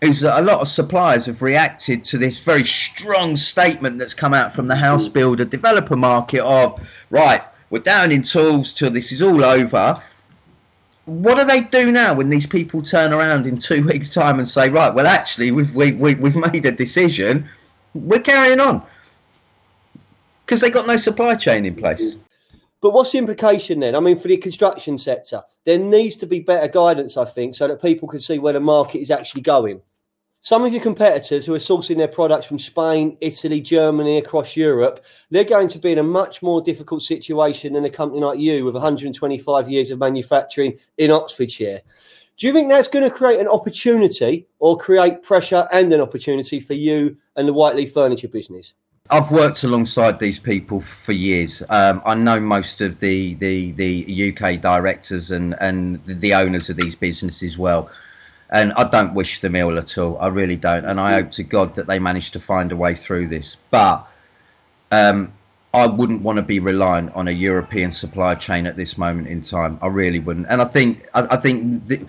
is 0.00 0.20
that 0.20 0.40
a 0.40 0.42
lot 0.42 0.60
of 0.60 0.68
suppliers 0.68 1.26
have 1.26 1.42
reacted 1.42 2.02
to 2.04 2.18
this 2.18 2.42
very 2.42 2.66
strong 2.66 3.36
statement 3.36 3.98
that's 3.98 4.14
come 4.14 4.34
out 4.34 4.52
from 4.52 4.66
the 4.66 4.76
house 4.76 5.06
builder 5.06 5.44
developer 5.44 5.96
market 5.96 6.40
of 6.40 6.80
right 7.10 7.42
we're 7.70 7.78
down 7.80 8.10
in 8.12 8.22
tools 8.22 8.74
till 8.74 8.90
this 8.90 9.12
is 9.12 9.22
all 9.22 9.44
over 9.44 10.02
what 11.06 11.36
do 11.36 11.44
they 11.44 11.60
do 11.60 11.92
now 11.92 12.14
when 12.14 12.30
these 12.30 12.46
people 12.46 12.80
turn 12.80 13.12
around 13.12 13.46
in 13.46 13.58
two 13.58 13.84
weeks 13.88 14.08
time 14.08 14.38
and 14.38 14.48
say 14.48 14.68
right 14.70 14.94
well 14.94 15.06
actually 15.06 15.50
we've 15.50 15.74
we, 15.74 15.92
we, 15.92 16.14
we've 16.14 16.36
made 16.36 16.64
a 16.66 16.72
decision 16.72 17.46
we're 17.94 18.20
carrying 18.20 18.60
on 18.60 18.82
because 20.44 20.60
they 20.60 20.70
got 20.70 20.86
no 20.86 20.96
supply 20.96 21.34
chain 21.34 21.64
in 21.64 21.74
place 21.74 22.16
but 22.84 22.92
what's 22.92 23.12
the 23.12 23.18
implication 23.18 23.80
then? 23.80 23.94
I 23.94 24.00
mean, 24.00 24.18
for 24.18 24.28
the 24.28 24.36
construction 24.36 24.98
sector, 24.98 25.42
there 25.64 25.78
needs 25.78 26.16
to 26.16 26.26
be 26.26 26.40
better 26.40 26.68
guidance, 26.68 27.16
I 27.16 27.24
think, 27.24 27.54
so 27.54 27.66
that 27.66 27.80
people 27.80 28.06
can 28.06 28.20
see 28.20 28.38
where 28.38 28.52
the 28.52 28.60
market 28.60 28.98
is 28.98 29.10
actually 29.10 29.40
going. 29.40 29.80
Some 30.44 30.62
of 30.62 30.74
your 30.74 30.82
competitors 30.82 31.46
who 31.46 31.54
are 31.54 31.58
sourcing 31.58 31.96
their 31.96 32.06
products 32.06 32.44
from 32.44 32.58
Spain, 32.58 33.16
Italy, 33.22 33.62
Germany, 33.62 34.18
across 34.18 34.58
Europe, 34.58 35.02
they're 35.30 35.42
going 35.42 35.68
to 35.68 35.78
be 35.78 35.90
in 35.90 35.98
a 35.98 36.02
much 36.02 36.42
more 36.42 36.60
difficult 36.60 37.00
situation 37.00 37.72
than 37.72 37.86
a 37.86 37.90
company 37.90 38.20
like 38.20 38.38
you 38.38 38.62
with 38.66 38.74
125 38.74 39.70
years 39.70 39.90
of 39.90 39.98
manufacturing 39.98 40.78
in 40.98 41.10
Oxfordshire. 41.10 41.80
Do 42.36 42.46
you 42.46 42.52
think 42.52 42.70
that's 42.70 42.88
going 42.88 43.08
to 43.08 43.10
create 43.10 43.40
an 43.40 43.48
opportunity 43.48 44.46
or 44.58 44.76
create 44.76 45.22
pressure 45.22 45.66
and 45.72 45.90
an 45.94 46.02
opportunity 46.02 46.60
for 46.60 46.74
you 46.74 47.16
and 47.36 47.48
the 47.48 47.54
Whiteleaf 47.54 47.94
Furniture 47.94 48.28
business? 48.28 48.74
I've 49.08 49.30
worked 49.30 49.64
alongside 49.64 50.18
these 50.18 50.38
people 50.38 50.80
for 50.80 51.12
years. 51.12 51.62
Um, 51.70 52.02
I 52.04 52.16
know 52.16 52.38
most 52.38 52.82
of 52.82 52.98
the, 52.98 53.32
the, 53.36 53.72
the 53.72 54.36
UK 54.36 54.60
directors 54.60 55.30
and, 55.30 55.54
and 55.62 56.04
the 56.04 56.34
owners 56.34 56.68
of 56.68 56.76
these 56.76 56.94
businesses 56.94 57.56
well. 57.56 57.90
And 58.50 58.72
I 58.74 58.88
don't 58.88 59.14
wish 59.14 59.40
them 59.40 59.56
ill 59.56 59.78
at 59.78 59.98
all. 59.98 60.18
I 60.18 60.28
really 60.28 60.56
don't. 60.56 60.84
And 60.84 61.00
I 61.00 61.14
hope 61.14 61.30
to 61.32 61.42
God 61.42 61.74
that 61.76 61.86
they 61.86 61.98
manage 61.98 62.30
to 62.32 62.40
find 62.40 62.72
a 62.72 62.76
way 62.76 62.94
through 62.94 63.28
this. 63.28 63.56
But 63.70 64.06
um, 64.92 65.32
I 65.72 65.86
wouldn't 65.86 66.22
want 66.22 66.36
to 66.36 66.42
be 66.42 66.60
reliant 66.60 67.12
on 67.14 67.26
a 67.26 67.32
European 67.32 67.90
supply 67.90 68.36
chain 68.36 68.66
at 68.66 68.76
this 68.76 68.96
moment 68.96 69.26
in 69.26 69.42
time. 69.42 69.78
I 69.82 69.88
really 69.88 70.20
wouldn't. 70.20 70.46
And 70.48 70.62
I 70.62 70.66
think 70.66 71.04
I, 71.14 71.26
I 71.30 71.36
think 71.36 71.86
the, 71.88 72.06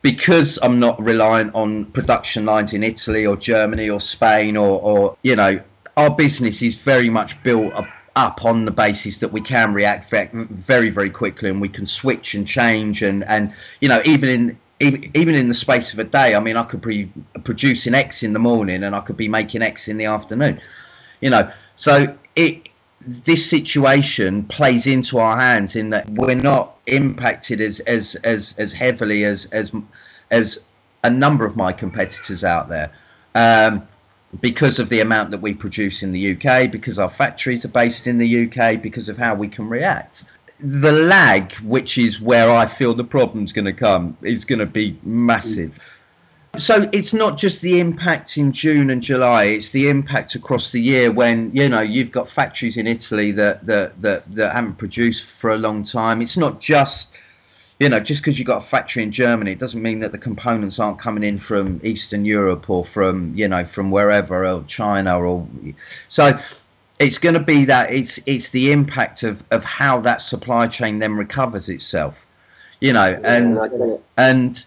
because 0.00 0.58
I'm 0.62 0.80
not 0.80 1.00
reliant 1.00 1.54
on 1.54 1.86
production 1.86 2.46
lines 2.46 2.72
in 2.72 2.82
Italy 2.82 3.26
or 3.26 3.36
Germany 3.36 3.90
or 3.90 4.00
Spain 4.00 4.56
or, 4.56 4.80
or 4.80 5.16
you 5.22 5.36
know 5.36 5.60
our 5.96 6.10
business 6.10 6.62
is 6.62 6.76
very 6.76 7.08
much 7.08 7.42
built 7.42 7.72
up, 7.74 7.86
up 8.16 8.44
on 8.44 8.64
the 8.64 8.70
basis 8.70 9.18
that 9.18 9.32
we 9.32 9.40
can 9.40 9.74
react 9.74 10.10
very 10.10 10.90
very 10.90 11.10
quickly 11.10 11.50
and 11.50 11.60
we 11.60 11.68
can 11.68 11.86
switch 11.86 12.34
and 12.34 12.46
change 12.46 13.02
and 13.02 13.24
and 13.24 13.52
you 13.80 13.88
know 13.88 14.00
even 14.04 14.28
in 14.28 14.58
even 14.80 15.34
in 15.34 15.48
the 15.48 15.54
space 15.54 15.92
of 15.92 15.98
a 15.98 16.04
day 16.04 16.34
i 16.34 16.40
mean 16.40 16.56
i 16.56 16.62
could 16.64 16.80
be 16.80 17.10
producing 17.44 17.94
x 17.94 18.22
in 18.22 18.32
the 18.32 18.38
morning 18.38 18.82
and 18.82 18.94
i 18.94 19.00
could 19.00 19.16
be 19.16 19.28
making 19.28 19.62
x 19.62 19.88
in 19.88 19.98
the 19.98 20.04
afternoon 20.04 20.60
you 21.20 21.30
know 21.30 21.50
so 21.76 22.14
it 22.36 22.68
this 23.06 23.48
situation 23.48 24.42
plays 24.44 24.86
into 24.86 25.18
our 25.18 25.36
hands 25.36 25.76
in 25.76 25.90
that 25.90 26.08
we're 26.10 26.34
not 26.34 26.76
impacted 26.86 27.60
as 27.60 27.80
as 27.80 28.14
as 28.24 28.54
as 28.58 28.72
heavily 28.72 29.24
as 29.24 29.46
as 29.46 29.72
as 30.30 30.58
a 31.04 31.10
number 31.10 31.44
of 31.44 31.54
my 31.54 31.72
competitors 31.72 32.42
out 32.42 32.68
there 32.68 32.90
um, 33.34 33.86
because 34.40 34.78
of 34.78 34.88
the 34.88 35.00
amount 35.00 35.30
that 35.30 35.40
we 35.40 35.54
produce 35.54 36.02
in 36.02 36.12
the 36.12 36.32
UK, 36.32 36.70
because 36.70 36.98
our 36.98 37.08
factories 37.08 37.64
are 37.64 37.68
based 37.68 38.06
in 38.06 38.18
the 38.18 38.46
UK, 38.46 38.80
because 38.80 39.08
of 39.08 39.16
how 39.16 39.34
we 39.34 39.48
can 39.48 39.68
react. 39.68 40.24
The 40.64 40.92
lag, 40.92 41.52
which 41.56 41.98
is 41.98 42.22
where 42.22 42.50
I 42.50 42.64
feel 42.64 42.94
the 42.94 43.04
problem's 43.04 43.52
going 43.52 43.66
to 43.66 43.72
come, 43.72 44.16
is 44.22 44.46
going 44.46 44.60
to 44.60 44.66
be 44.66 44.98
massive. 45.02 45.78
So 46.56 46.88
it's 46.90 47.12
not 47.12 47.36
just 47.36 47.60
the 47.60 47.80
impact 47.80 48.38
in 48.38 48.50
June 48.50 48.88
and 48.88 49.02
July; 49.02 49.44
it's 49.44 49.70
the 49.70 49.90
impact 49.90 50.34
across 50.34 50.70
the 50.70 50.80
year. 50.80 51.12
When 51.12 51.54
you 51.54 51.68
know 51.68 51.80
you've 51.80 52.12
got 52.12 52.28
factories 52.28 52.78
in 52.78 52.86
Italy 52.86 53.30
that 53.32 53.66
that 53.66 54.00
that, 54.00 54.32
that 54.32 54.52
haven't 54.52 54.78
produced 54.78 55.24
for 55.24 55.50
a 55.50 55.58
long 55.58 55.82
time. 55.82 56.22
It's 56.22 56.38
not 56.38 56.60
just 56.60 57.14
you 57.80 57.88
know, 57.88 58.00
just 58.00 58.22
because 58.22 58.38
you've 58.38 58.46
got 58.46 58.62
a 58.62 58.66
factory 58.66 59.02
in 59.02 59.10
Germany, 59.10 59.52
it 59.52 59.58
doesn't 59.58 59.82
mean 59.82 59.98
that 59.98 60.12
the 60.12 60.18
components 60.18 60.78
aren't 60.78 60.98
coming 60.98 61.24
in 61.24 61.38
from 61.38 61.80
Eastern 61.82 62.24
Europe 62.24 62.70
or 62.70 62.84
from, 62.84 63.34
you 63.34 63.48
know, 63.48 63.64
from 63.64 63.90
wherever 63.90 64.46
or 64.46 64.62
China 64.68 65.18
or 65.18 65.46
so 66.08 66.38
it's 66.98 67.18
going 67.18 67.34
to 67.34 67.40
be 67.40 67.64
that 67.64 67.92
it's 67.92 68.20
it's 68.26 68.50
the 68.50 68.72
impact 68.72 69.22
of 69.22 69.42
of 69.50 69.64
how 69.64 70.00
that 70.00 70.20
supply 70.20 70.66
chain 70.66 70.98
then 70.98 71.14
recovers 71.14 71.68
itself, 71.68 72.26
you 72.80 72.92
know, 72.92 73.20
and 73.24 74.00
and 74.16 74.64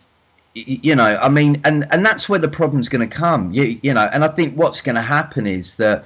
you 0.54 0.96
know, 0.96 1.18
I 1.22 1.30
mean, 1.30 1.62
and 1.64 1.88
and 1.92 2.06
that's 2.06 2.28
where 2.28 2.40
the 2.40 2.50
problem's 2.50 2.90
going 2.90 3.08
to 3.08 3.16
come, 3.16 3.54
you 3.54 3.80
you 3.82 3.94
know, 3.94 4.10
and 4.12 4.24
I 4.24 4.28
think 4.30 4.56
what's 4.56 4.82
going 4.82 4.96
to 4.96 5.02
happen 5.02 5.48
is 5.48 5.76
that 5.76 6.06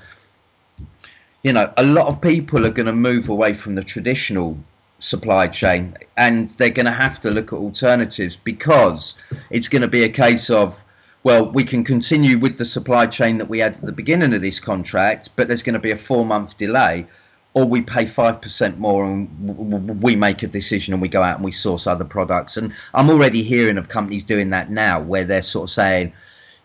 you 1.43 1.53
know 1.53 1.71
a 1.77 1.83
lot 1.83 2.07
of 2.07 2.21
people 2.21 2.65
are 2.65 2.71
going 2.71 2.85
to 2.85 2.93
move 2.93 3.29
away 3.29 3.53
from 3.53 3.75
the 3.75 3.83
traditional 3.83 4.57
supply 4.99 5.47
chain 5.47 5.97
and 6.15 6.51
they're 6.51 6.69
going 6.69 6.85
to 6.85 6.91
have 6.91 7.19
to 7.19 7.31
look 7.31 7.51
at 7.51 7.57
alternatives 7.57 8.37
because 8.37 9.15
it's 9.49 9.67
going 9.67 9.81
to 9.81 9.87
be 9.87 10.03
a 10.03 10.09
case 10.09 10.51
of 10.51 10.83
well 11.23 11.45
we 11.45 11.63
can 11.63 11.83
continue 11.83 12.37
with 12.37 12.57
the 12.57 12.65
supply 12.65 13.05
chain 13.05 13.37
that 13.37 13.49
we 13.49 13.59
had 13.59 13.73
at 13.75 13.81
the 13.81 13.91
beginning 13.91 14.33
of 14.33 14.41
this 14.41 14.59
contract 14.59 15.29
but 15.35 15.47
there's 15.47 15.63
going 15.63 15.73
to 15.73 15.79
be 15.79 15.91
a 15.91 15.95
four 15.95 16.25
month 16.25 16.57
delay 16.57 17.05
or 17.53 17.65
we 17.65 17.81
pay 17.81 18.05
5% 18.05 18.77
more 18.77 19.03
and 19.03 20.01
we 20.01 20.15
make 20.15 20.41
a 20.41 20.47
decision 20.47 20.93
and 20.93 21.01
we 21.01 21.09
go 21.09 21.21
out 21.21 21.35
and 21.35 21.43
we 21.43 21.51
source 21.51 21.85
other 21.85 22.05
products. 22.05 22.55
And 22.57 22.73
i'm 22.93 23.09
already 23.09 23.43
hearing 23.43 23.77
of 23.77 23.89
companies 23.89 24.23
doing 24.23 24.49
that 24.51 24.71
now 24.71 25.01
where 25.01 25.23
they're 25.23 25.41
sort 25.41 25.69
of 25.69 25.73
saying 25.73 26.13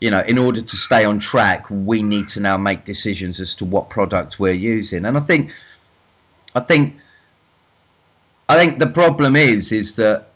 you 0.01 0.11
know 0.11 0.21
in 0.21 0.39
order 0.39 0.61
to 0.61 0.77
stay 0.77 1.05
on 1.05 1.19
track 1.19 1.67
we 1.71 2.03
need 2.03 2.29
to 2.29 2.41
now 2.41 2.57
make 2.57 2.85
decisions 2.85 3.41
as 3.41 3.55
to 3.57 3.65
what 3.65 3.91
product 3.91 4.39
we're 4.39 4.53
using. 4.53 5.05
And 5.05 5.17
i 5.17 5.21
think 5.21 5.53
i 6.55 6.61
think 6.61 6.97
I 8.49 8.57
think 8.57 8.79
the 8.79 8.87
problem 8.87 9.35
is 9.35 9.73
is 9.73 9.97
that 9.97 10.29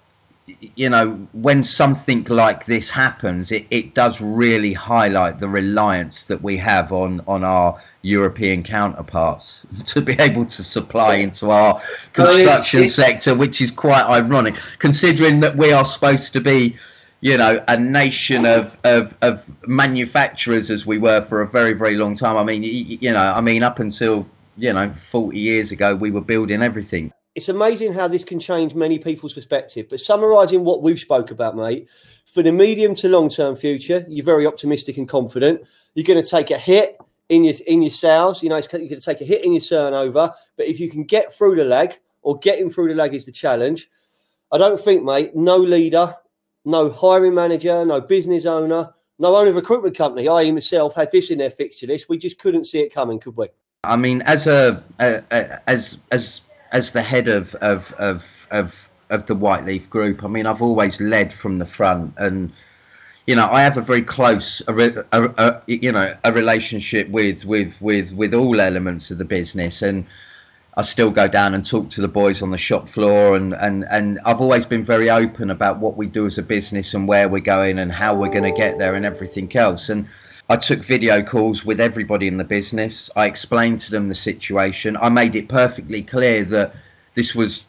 you 0.76 0.88
know 0.88 1.10
when 1.32 1.62
something 1.62 2.24
like 2.24 2.64
this 2.66 2.90
happens 2.90 3.50
it, 3.52 3.66
it 3.70 3.94
does 3.94 4.20
really 4.20 4.72
highlight 4.72 5.38
the 5.38 5.48
reliance 5.48 6.24
that 6.24 6.42
we 6.42 6.56
have 6.56 6.92
on 6.92 7.20
on 7.26 7.44
our 7.44 7.80
European 8.02 8.62
counterparts 8.62 9.66
to 9.84 10.00
be 10.00 10.16
able 10.20 10.44
to 10.46 10.62
supply 10.62 11.16
into 11.16 11.50
our 11.50 11.80
construction 12.12 12.88
sector 12.88 13.34
which 13.34 13.60
is 13.60 13.70
quite 13.70 14.04
ironic 14.04 14.54
considering 14.78 15.40
that 15.40 15.56
we 15.56 15.72
are 15.72 15.84
supposed 15.84 16.32
to 16.32 16.40
be 16.40 16.76
you 17.20 17.36
know 17.36 17.62
a 17.68 17.78
nation 17.78 18.46
of, 18.46 18.76
of 18.84 19.16
of 19.22 19.50
manufacturers 19.66 20.70
as 20.70 20.86
we 20.86 20.98
were 20.98 21.20
for 21.20 21.42
a 21.42 21.46
very 21.46 21.74
very 21.74 21.96
long 21.96 22.14
time. 22.14 22.36
I 22.36 22.44
mean 22.44 22.62
you 22.62 23.12
know 23.12 23.32
i 23.36 23.40
mean 23.40 23.62
up 23.62 23.78
until 23.78 24.26
you 24.56 24.72
know 24.72 24.90
40 24.90 25.38
years 25.38 25.72
ago 25.72 25.94
we 25.94 26.10
were 26.10 26.20
building 26.20 26.62
everything 26.62 27.12
it's 27.34 27.48
amazing 27.48 27.92
how 27.92 28.08
this 28.08 28.24
can 28.24 28.40
change 28.40 28.74
many 28.74 28.98
people's 28.98 29.34
perspective. 29.34 29.86
But 29.88 30.00
summarising 30.00 30.64
what 30.64 30.82
we've 30.82 30.98
spoke 30.98 31.30
about, 31.30 31.56
mate, 31.56 31.88
for 32.32 32.42
the 32.42 32.52
medium 32.52 32.94
to 32.96 33.08
long 33.08 33.28
term 33.28 33.56
future, 33.56 34.04
you're 34.08 34.24
very 34.24 34.46
optimistic 34.46 34.96
and 34.96 35.08
confident. 35.08 35.62
You're 35.94 36.06
going 36.06 36.22
to 36.22 36.28
take 36.28 36.50
a 36.50 36.58
hit 36.58 36.98
in 37.28 37.44
your 37.44 37.54
in 37.66 37.82
your 37.82 37.90
sales. 37.90 38.42
You 38.42 38.48
know, 38.48 38.56
you're 38.56 38.68
going 38.68 38.88
to 38.88 39.00
take 39.00 39.20
a 39.20 39.24
hit 39.24 39.44
in 39.44 39.52
your 39.52 39.60
turnover. 39.60 40.32
But 40.56 40.66
if 40.66 40.80
you 40.80 40.90
can 40.90 41.04
get 41.04 41.34
through 41.34 41.56
the 41.56 41.64
lag, 41.64 41.94
or 42.22 42.38
getting 42.38 42.70
through 42.70 42.88
the 42.88 42.94
lag 42.94 43.14
is 43.14 43.24
the 43.24 43.32
challenge. 43.32 43.88
I 44.52 44.58
don't 44.58 44.80
think, 44.80 45.04
mate, 45.04 45.34
no 45.34 45.56
leader, 45.56 46.14
no 46.64 46.90
hiring 46.90 47.34
manager, 47.34 47.84
no 47.84 48.00
business 48.00 48.46
owner, 48.46 48.92
no 49.18 49.36
owner 49.36 49.50
of 49.50 49.56
a 49.56 49.60
recruitment 49.60 49.96
company, 49.96 50.28
I 50.28 50.50
myself 50.50 50.94
had 50.94 51.10
this 51.10 51.30
in 51.30 51.38
their 51.38 51.50
fixture 51.50 51.86
list. 51.86 52.08
We 52.08 52.18
just 52.18 52.38
couldn't 52.38 52.64
see 52.64 52.80
it 52.80 52.92
coming, 52.92 53.20
could 53.20 53.36
we? 53.36 53.48
I 53.84 53.96
mean, 53.96 54.22
as 54.22 54.46
a, 54.46 54.82
a, 54.98 55.22
a 55.30 55.70
as 55.70 55.98
as 56.10 56.42
as 56.72 56.92
the 56.92 57.02
head 57.02 57.28
of 57.28 57.54
of 57.56 57.92
of 57.94 58.46
of 58.50 58.88
of 59.10 59.26
the 59.26 59.34
Whiteleaf 59.34 59.88
Group, 59.90 60.22
I 60.22 60.28
mean, 60.28 60.46
I've 60.46 60.62
always 60.62 61.00
led 61.00 61.32
from 61.32 61.58
the 61.58 61.66
front, 61.66 62.14
and 62.16 62.52
you 63.26 63.36
know, 63.36 63.48
I 63.50 63.62
have 63.62 63.76
a 63.76 63.82
very 63.82 64.02
close, 64.02 64.62
a, 64.66 65.04
a, 65.12 65.24
a, 65.38 65.62
you 65.66 65.92
know, 65.92 66.16
a 66.24 66.32
relationship 66.32 67.08
with 67.10 67.44
with 67.44 67.80
with 67.80 68.12
with 68.12 68.34
all 68.34 68.60
elements 68.60 69.10
of 69.10 69.18
the 69.18 69.24
business, 69.24 69.82
and 69.82 70.06
I 70.76 70.82
still 70.82 71.10
go 71.10 71.28
down 71.28 71.54
and 71.54 71.64
talk 71.64 71.90
to 71.90 72.00
the 72.00 72.08
boys 72.08 72.42
on 72.42 72.50
the 72.50 72.58
shop 72.58 72.88
floor, 72.88 73.36
and 73.36 73.54
and 73.54 73.84
and 73.90 74.20
I've 74.24 74.40
always 74.40 74.66
been 74.66 74.82
very 74.82 75.10
open 75.10 75.50
about 75.50 75.78
what 75.78 75.96
we 75.96 76.06
do 76.06 76.26
as 76.26 76.38
a 76.38 76.42
business 76.42 76.94
and 76.94 77.08
where 77.08 77.28
we're 77.28 77.40
going 77.40 77.78
and 77.78 77.90
how 77.90 78.14
we're 78.14 78.30
going 78.30 78.44
to 78.44 78.56
get 78.56 78.78
there 78.78 78.94
and 78.94 79.04
everything 79.04 79.54
else, 79.56 79.88
and 79.88 80.06
I 80.50 80.56
took 80.56 80.80
video 80.80 81.22
calls 81.22 81.64
with 81.64 81.78
everybody 81.78 82.26
in 82.26 82.36
the 82.36 82.44
business. 82.44 83.08
I 83.14 83.26
explained 83.26 83.78
to 83.80 83.92
them 83.92 84.08
the 84.08 84.16
situation. 84.16 84.96
I 84.96 85.08
made 85.08 85.36
it 85.36 85.48
perfectly 85.48 86.02
clear 86.02 86.42
that 86.46 86.74
this 87.14 87.36
was 87.36 87.64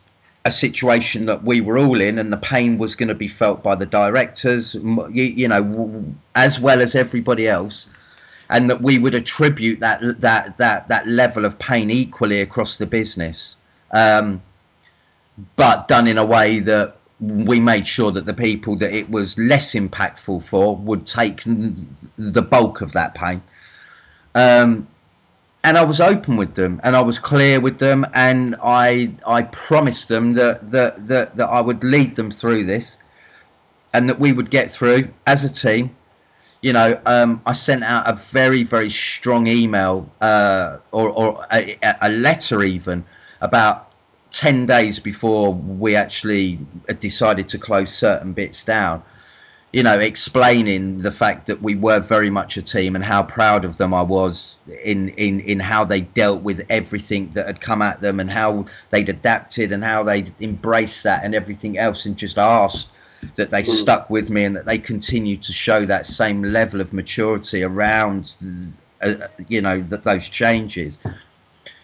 a 0.45 0.51
situation 0.51 1.27
that 1.27 1.43
we 1.43 1.61
were 1.61 1.77
all 1.77 2.01
in 2.01 2.17
and 2.17 2.33
the 2.33 2.37
pain 2.37 2.79
was 2.79 2.95
going 2.95 3.09
to 3.09 3.13
be 3.13 3.27
felt 3.27 3.61
by 3.61 3.75
the 3.75 3.85
directors, 3.85 4.73
you, 4.73 5.25
you 5.25 5.47
know, 5.47 6.03
as 6.33 6.59
well 6.59 6.81
as 6.81 6.95
everybody 6.95 7.47
else. 7.47 7.87
And 8.49 8.67
that 8.71 8.81
we 8.81 8.97
would 8.97 9.13
attribute 9.13 9.79
that 9.81 9.99
that 10.19 10.57
that 10.57 10.87
that 10.87 11.07
level 11.07 11.45
of 11.45 11.59
pain 11.59 11.91
equally 11.91 12.41
across 12.41 12.77
the 12.77 12.87
business, 12.87 13.55
um, 13.91 14.41
but 15.55 15.87
done 15.87 16.07
in 16.07 16.17
a 16.17 16.25
way 16.25 16.59
that 16.59 16.97
we 17.21 17.59
made 17.59 17.87
sure 17.87 18.11
that 18.11 18.25
the 18.25 18.33
people 18.33 18.75
that 18.77 18.91
it 18.91 19.09
was 19.09 19.37
less 19.37 19.73
impactful 19.75 20.43
for 20.43 20.75
would 20.75 21.05
take 21.05 21.43
the 22.17 22.41
bulk 22.41 22.81
of 22.81 22.91
that 22.93 23.13
pain. 23.13 23.41
Um, 24.33 24.87
and 25.63 25.77
I 25.77 25.83
was 25.83 25.99
open 25.99 26.35
with 26.35 26.55
them 26.55 26.81
and 26.83 26.95
I 26.95 27.01
was 27.01 27.19
clear 27.19 27.59
with 27.59 27.77
them 27.77 28.05
and 28.15 28.55
I 28.63 29.11
I 29.27 29.43
promised 29.43 30.07
them 30.07 30.33
that 30.33 30.71
that 30.71 31.07
that, 31.07 31.37
that 31.37 31.47
I 31.47 31.61
would 31.61 31.83
lead 31.83 32.15
them 32.15 32.31
through 32.31 32.65
this 32.65 32.97
and 33.93 34.09
that 34.09 34.19
we 34.19 34.31
would 34.31 34.49
get 34.49 34.71
through 34.71 35.09
as 35.27 35.43
a 35.43 35.53
team. 35.53 35.95
You 36.61 36.73
know, 36.73 36.99
um, 37.05 37.41
I 37.45 37.53
sent 37.53 37.83
out 37.83 38.09
a 38.09 38.13
very 38.13 38.63
very 38.63 38.89
strong 38.89 39.45
email 39.45 40.09
uh, 40.21 40.77
or 40.91 41.09
or 41.09 41.45
a, 41.53 41.77
a 42.01 42.09
letter 42.09 42.63
even 42.63 43.03
about 43.41 43.90
10 44.31 44.65
days 44.65 44.99
before 44.99 45.53
we 45.53 45.95
actually 45.95 46.59
decided 46.99 47.47
to 47.49 47.57
close 47.57 47.93
certain 47.93 48.33
bits 48.33 48.63
down 48.63 49.03
you 49.71 49.83
know 49.83 49.99
explaining 49.99 51.01
the 51.01 51.11
fact 51.11 51.47
that 51.47 51.61
we 51.61 51.75
were 51.75 51.99
very 51.99 52.29
much 52.29 52.57
a 52.57 52.61
team 52.61 52.95
and 52.95 53.03
how 53.03 53.23
proud 53.23 53.63
of 53.63 53.77
them 53.77 53.93
I 53.93 54.01
was 54.01 54.57
in 54.83 55.09
in 55.09 55.39
in 55.41 55.59
how 55.59 55.85
they 55.85 56.01
dealt 56.01 56.41
with 56.41 56.65
everything 56.69 57.31
that 57.33 57.47
had 57.47 57.61
come 57.61 57.81
at 57.81 58.01
them 58.01 58.19
and 58.19 58.29
how 58.29 58.65
they'd 58.89 59.09
adapted 59.09 59.71
and 59.71 59.83
how 59.83 60.03
they'd 60.03 60.33
embraced 60.41 61.03
that 61.03 61.23
and 61.23 61.33
everything 61.33 61.77
else 61.77 62.05
and 62.05 62.17
just 62.17 62.37
asked 62.37 62.89
that 63.35 63.51
they 63.51 63.63
mm. 63.63 63.67
stuck 63.67 64.09
with 64.09 64.29
me 64.29 64.43
and 64.43 64.55
that 64.55 64.65
they 64.65 64.77
continued 64.77 65.41
to 65.43 65.53
show 65.53 65.85
that 65.85 66.05
same 66.05 66.41
level 66.41 66.81
of 66.81 66.91
maturity 66.91 67.63
around 67.63 68.35
uh, 69.01 69.13
you 69.47 69.61
know 69.61 69.79
that 69.79 70.03
those 70.03 70.27
changes 70.27 70.97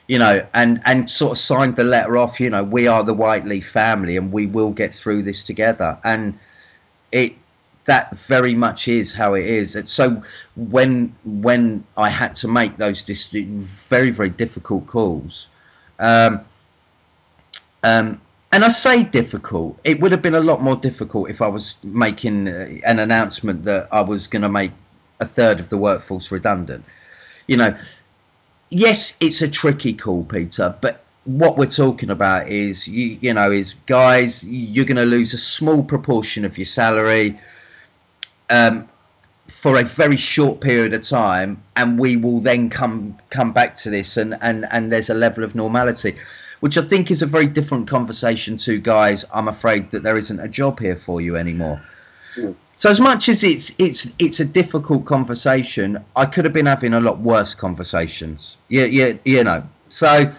you 0.08 0.18
know, 0.18 0.46
and 0.54 0.82
and 0.86 1.10
sort 1.10 1.34
of 1.34 1.38
signed 1.38 1.76
the 1.76 1.84
letter 1.84 2.18
off. 2.18 2.40
You 2.40 2.50
know, 2.50 2.64
we 2.64 2.88
are 2.88 3.04
the 3.04 3.16
Whiteleaf 3.16 3.66
family, 3.66 4.18
and 4.18 4.32
we 4.32 4.46
will 4.46 4.72
get 4.72 4.94
through 4.94 5.24
this 5.24 5.44
together. 5.44 5.98
And 6.04 6.38
it 7.12 7.34
that 7.86 8.16
very 8.18 8.54
much 8.54 8.88
is 8.88 9.14
how 9.14 9.34
it 9.34 9.46
is. 9.46 9.76
And 9.76 9.88
so 9.88 10.22
when 10.56 11.14
when 11.26 11.84
I 11.98 12.10
had 12.10 12.36
to 12.36 12.48
make 12.48 12.78
those 12.78 13.04
very 13.04 14.12
very 14.12 14.30
difficult 14.30 14.88
calls, 14.88 15.48
um, 16.00 16.42
um, 17.84 18.22
and 18.52 18.64
I 18.64 18.70
say 18.70 19.04
difficult, 19.04 19.78
it 19.84 20.00
would 20.00 20.12
have 20.12 20.22
been 20.22 20.36
a 20.36 20.40
lot 20.40 20.62
more 20.62 20.76
difficult 20.76 21.30
if 21.30 21.42
I 21.42 21.48
was 21.48 21.76
making 21.84 22.48
uh, 22.48 22.68
an 22.86 23.00
announcement 23.00 23.66
that 23.66 23.88
I 23.92 24.02
was 24.02 24.28
going 24.28 24.42
to 24.42 24.50
make 24.50 24.72
a 25.20 25.26
third 25.26 25.60
of 25.60 25.70
the 25.70 25.78
workforce 25.78 26.32
redundant. 26.32 26.86
You 27.48 27.58
know, 27.58 27.78
yes, 28.70 29.14
it's 29.20 29.42
a 29.42 29.48
tricky 29.48 29.94
call, 29.94 30.24
Peter, 30.24 30.76
but 30.82 31.04
what 31.28 31.58
we're 31.58 31.66
talking 31.66 32.10
about 32.10 32.48
is 32.48 32.88
you 32.88 33.18
you 33.20 33.34
know 33.34 33.52
is 33.52 33.76
guys 33.86 34.46
you're 34.46 34.86
going 34.86 34.96
to 34.96 35.04
lose 35.04 35.34
a 35.34 35.38
small 35.38 35.84
proportion 35.84 36.46
of 36.46 36.58
your 36.58 36.66
salary 36.66 37.38
um, 38.50 38.88
for 39.48 39.78
a 39.78 39.84
very 39.84 40.16
short 40.16 40.62
period 40.62 40.94
of 40.94 41.02
time 41.02 41.62
and 41.76 42.00
we 42.00 42.16
will 42.16 42.40
then 42.40 42.70
come 42.70 43.18
come 43.30 43.52
back 43.52 43.76
to 43.76 43.90
this 43.90 44.16
and 44.16 44.38
and 44.42 44.66
and 44.72 44.90
there's 44.90 45.10
a 45.10 45.14
level 45.14 45.44
of 45.44 45.54
normality 45.54 46.16
which 46.62 46.78
i 46.78 46.82
think 46.82 47.12
is 47.12 47.22
a 47.22 47.26
very 47.26 47.46
different 47.46 47.90
conversation 47.90 48.56
to 48.56 48.80
guys 48.80 49.26
i'm 49.34 49.50
afraid 49.50 49.92
that 49.92 50.04
there 50.04 50.18
isn't 50.18 50.40
a 50.40 50.48
job 50.48 50.80
here 50.80 50.96
for 50.96 51.20
you 51.20 51.36
anymore 51.36 51.82
mm. 52.36 52.56
So 52.78 52.92
as 52.92 53.02
much 53.02 53.28
as 53.28 53.42
it's 53.44 53.72
it's 53.80 54.08
it's 54.20 54.40
a 54.40 54.46
difficult 54.46 55.04
conversation, 55.06 55.98
I 56.16 56.26
could 56.28 56.46
have 56.46 56.54
been 56.54 56.68
having 56.68 56.94
a 56.94 57.00
lot 57.00 57.18
worse 57.18 57.56
conversations. 57.56 58.58
Yeah, 58.70 58.86
yeah, 58.86 59.14
you 59.26 59.44
know. 59.44 59.64
So, 59.90 60.32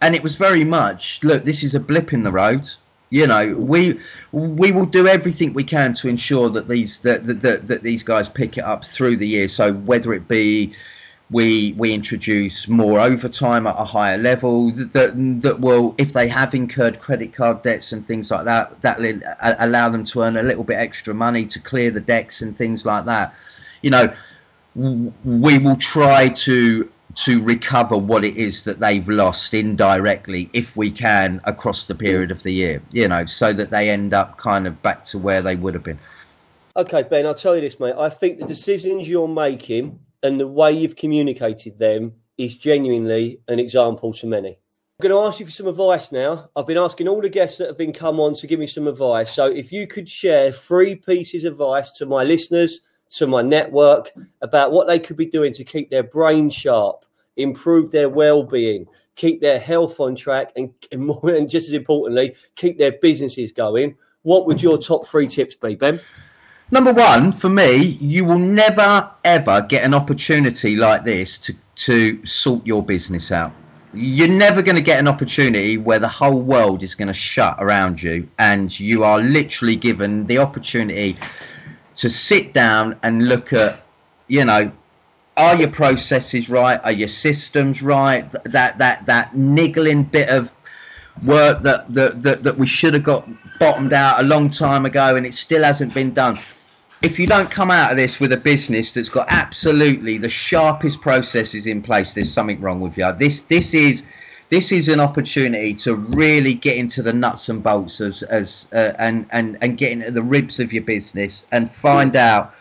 and 0.00 0.14
it 0.14 0.22
was 0.22 0.36
very 0.36 0.64
much 0.64 1.20
look. 1.22 1.44
This 1.44 1.62
is 1.62 1.74
a 1.74 1.80
blip 1.80 2.14
in 2.14 2.22
the 2.22 2.32
road. 2.32 2.70
You 3.10 3.26
know, 3.26 3.54
we 3.56 4.00
we 4.32 4.72
will 4.72 4.86
do 4.86 5.06
everything 5.06 5.52
we 5.52 5.64
can 5.64 5.92
to 5.94 6.08
ensure 6.08 6.48
that 6.48 6.66
these 6.66 7.00
that 7.00 7.26
that, 7.26 7.68
that 7.68 7.82
these 7.82 8.02
guys 8.02 8.26
pick 8.26 8.56
it 8.56 8.64
up 8.64 8.82
through 8.82 9.16
the 9.16 9.28
year. 9.28 9.46
So 9.46 9.74
whether 9.74 10.14
it 10.14 10.28
be 10.28 10.72
we 11.30 11.74
we 11.74 11.92
introduce 11.94 12.66
more 12.66 12.98
overtime 12.98 13.66
at 13.66 13.76
a 13.78 13.84
higher 13.84 14.18
level 14.18 14.70
that 14.72 15.12
that 15.42 15.60
will 15.60 15.94
if 15.96 16.12
they 16.12 16.26
have 16.26 16.54
incurred 16.54 17.00
credit 17.00 17.32
card 17.32 17.62
debts 17.62 17.92
and 17.92 18.06
things 18.06 18.30
like 18.30 18.44
that 18.44 18.80
that 18.82 18.98
will 18.98 19.20
allow 19.40 19.88
them 19.88 20.04
to 20.04 20.22
earn 20.22 20.36
a 20.36 20.42
little 20.42 20.64
bit 20.64 20.74
extra 20.74 21.14
money 21.14 21.46
to 21.46 21.60
clear 21.60 21.90
the 21.90 22.00
decks 22.00 22.42
and 22.42 22.56
things 22.56 22.84
like 22.84 23.04
that. 23.04 23.32
You 23.82 23.90
know 23.90 24.12
we 24.74 25.58
will 25.58 25.76
try 25.76 26.28
to 26.28 26.90
to 27.14 27.42
recover 27.42 27.96
what 27.96 28.24
it 28.24 28.36
is 28.36 28.62
that 28.64 28.78
they've 28.78 29.08
lost 29.08 29.52
indirectly 29.52 30.48
if 30.52 30.76
we 30.76 30.90
can 30.90 31.40
across 31.44 31.84
the 31.84 31.94
period 31.94 32.30
of 32.30 32.40
the 32.44 32.52
year 32.52 32.80
you 32.92 33.08
know 33.08 33.24
so 33.26 33.52
that 33.52 33.70
they 33.70 33.90
end 33.90 34.14
up 34.14 34.36
kind 34.36 34.64
of 34.66 34.80
back 34.82 35.02
to 35.02 35.18
where 35.18 35.42
they 35.42 35.56
would 35.56 35.74
have 35.74 35.82
been. 35.82 35.98
Okay 36.76 37.02
ben 37.02 37.26
i'll 37.26 37.34
tell 37.34 37.54
you 37.54 37.60
this 37.60 37.78
mate. 37.78 37.94
I 37.96 38.10
think 38.10 38.38
the 38.38 38.46
decisions 38.46 39.08
you're 39.08 39.28
making 39.28 39.98
and 40.22 40.38
the 40.38 40.46
way 40.46 40.72
you've 40.72 40.96
communicated 40.96 41.78
them 41.78 42.12
is 42.38 42.56
genuinely 42.56 43.40
an 43.48 43.58
example 43.58 44.12
to 44.14 44.26
many. 44.26 44.58
I'm 45.00 45.08
going 45.08 45.22
to 45.22 45.28
ask 45.28 45.40
you 45.40 45.46
for 45.46 45.52
some 45.52 45.66
advice 45.66 46.12
now. 46.12 46.50
I've 46.54 46.66
been 46.66 46.76
asking 46.76 47.08
all 47.08 47.22
the 47.22 47.30
guests 47.30 47.56
that 47.58 47.68
have 47.68 47.78
been 47.78 47.92
come 47.92 48.20
on 48.20 48.34
to 48.34 48.46
give 48.46 48.60
me 48.60 48.66
some 48.66 48.86
advice. 48.86 49.32
So 49.32 49.46
if 49.46 49.72
you 49.72 49.86
could 49.86 50.08
share 50.08 50.52
three 50.52 50.94
pieces 50.94 51.44
of 51.44 51.54
advice 51.54 51.90
to 51.92 52.06
my 52.06 52.22
listeners, 52.22 52.80
to 53.10 53.26
my 53.26 53.42
network 53.42 54.12
about 54.42 54.72
what 54.72 54.86
they 54.86 54.98
could 54.98 55.16
be 55.16 55.26
doing 55.26 55.52
to 55.54 55.64
keep 55.64 55.90
their 55.90 56.02
brain 56.02 56.50
sharp, 56.50 57.04
improve 57.36 57.90
their 57.90 58.08
well-being, 58.08 58.86
keep 59.16 59.40
their 59.40 59.58
health 59.58 60.00
on 60.00 60.14
track, 60.14 60.52
and, 60.56 60.72
and, 60.92 61.06
more, 61.06 61.30
and 61.30 61.48
just 61.48 61.68
as 61.68 61.74
importantly, 61.74 62.34
keep 62.54 62.78
their 62.78 62.92
businesses 62.92 63.52
going. 63.52 63.96
What 64.22 64.46
would 64.46 64.62
your 64.62 64.76
top 64.76 65.06
three 65.06 65.28
tips 65.28 65.54
be, 65.54 65.76
Ben? 65.76 65.98
Number 66.72 66.92
one 66.92 67.32
for 67.32 67.48
me 67.48 67.76
you 68.00 68.24
will 68.24 68.38
never 68.38 69.10
ever 69.24 69.60
get 69.68 69.84
an 69.84 69.94
opportunity 69.94 70.76
like 70.76 71.04
this 71.04 71.36
to 71.38 71.54
to 71.80 72.24
sort 72.26 72.66
your 72.66 72.82
business 72.82 73.32
out. 73.32 73.52
You're 73.94 74.28
never 74.28 74.60
going 74.60 74.76
to 74.76 74.82
get 74.82 75.00
an 75.00 75.08
opportunity 75.08 75.78
where 75.78 75.98
the 75.98 76.08
whole 76.08 76.40
world 76.40 76.82
is 76.82 76.94
going 76.94 77.08
to 77.08 77.14
shut 77.14 77.56
around 77.58 78.02
you 78.02 78.28
and 78.38 78.78
you 78.78 79.02
are 79.02 79.18
literally 79.18 79.76
given 79.76 80.26
the 80.26 80.38
opportunity 80.38 81.16
to 81.96 82.10
sit 82.10 82.52
down 82.52 82.98
and 83.02 83.28
look 83.28 83.52
at 83.54 83.82
you 84.28 84.44
know 84.44 84.70
are 85.36 85.56
your 85.56 85.70
processes 85.70 86.50
right? 86.50 86.78
Are 86.84 86.92
your 86.92 87.08
systems 87.08 87.82
right? 87.82 88.30
That 88.44 88.76
that 88.78 89.06
that 89.06 89.34
niggling 89.34 90.04
bit 90.04 90.28
of 90.28 90.54
work 91.24 91.62
that 91.62 91.92
that 91.94 92.22
that, 92.22 92.42
that 92.42 92.58
we 92.58 92.66
should 92.66 92.92
have 92.92 93.04
got 93.04 93.26
bottomed 93.58 93.94
out 93.94 94.20
a 94.20 94.22
long 94.22 94.50
time 94.50 94.84
ago 94.84 95.16
and 95.16 95.24
it 95.24 95.32
still 95.32 95.62
hasn't 95.64 95.94
been 95.94 96.12
done 96.12 96.38
if 97.02 97.18
you 97.18 97.26
don't 97.26 97.50
come 97.50 97.70
out 97.70 97.90
of 97.90 97.96
this 97.96 98.20
with 98.20 98.32
a 98.32 98.36
business 98.36 98.92
that's 98.92 99.08
got 99.08 99.26
absolutely 99.30 100.18
the 100.18 100.28
sharpest 100.28 101.00
processes 101.00 101.66
in 101.66 101.80
place, 101.80 102.12
there's 102.12 102.32
something 102.32 102.60
wrong 102.60 102.80
with 102.80 102.98
you. 102.98 103.10
This 103.12 103.42
this 103.42 103.72
is 103.72 104.04
this 104.50 104.70
is 104.70 104.88
an 104.88 105.00
opportunity 105.00 105.72
to 105.74 105.94
really 105.94 106.52
get 106.52 106.76
into 106.76 107.02
the 107.02 107.12
nuts 107.12 107.48
and 107.48 107.62
bolts 107.62 108.00
as 108.00 108.22
as 108.24 108.68
uh, 108.72 108.92
and 108.98 109.26
and 109.30 109.56
and 109.62 109.78
get 109.78 109.92
into 109.92 110.10
the 110.10 110.22
ribs 110.22 110.60
of 110.60 110.72
your 110.72 110.82
business 110.82 111.46
and 111.52 111.70
find 111.70 112.16
out 112.16 112.54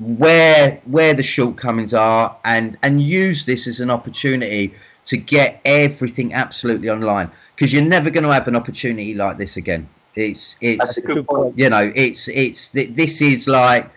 where 0.00 0.80
where 0.86 1.14
the 1.14 1.22
shortcomings 1.22 1.94
are 1.94 2.36
and 2.44 2.76
and 2.82 3.00
use 3.00 3.44
this 3.44 3.68
as 3.68 3.78
an 3.78 3.90
opportunity 3.90 4.74
to 5.04 5.16
get 5.16 5.60
everything 5.64 6.34
absolutely 6.34 6.90
online. 6.90 7.30
Because 7.54 7.72
you're 7.72 7.82
never 7.82 8.10
going 8.10 8.24
to 8.24 8.32
have 8.32 8.48
an 8.48 8.56
opportunity 8.56 9.14
like 9.14 9.38
this 9.38 9.56
again 9.56 9.88
it's 10.14 10.56
it's 10.60 10.98
you 11.54 11.70
know 11.70 11.92
it's 11.94 12.28
it's 12.28 12.68
this 12.70 13.20
is 13.20 13.48
like 13.48 13.90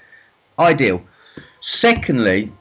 ideal. 0.60 1.01
Secondly, 1.60 2.51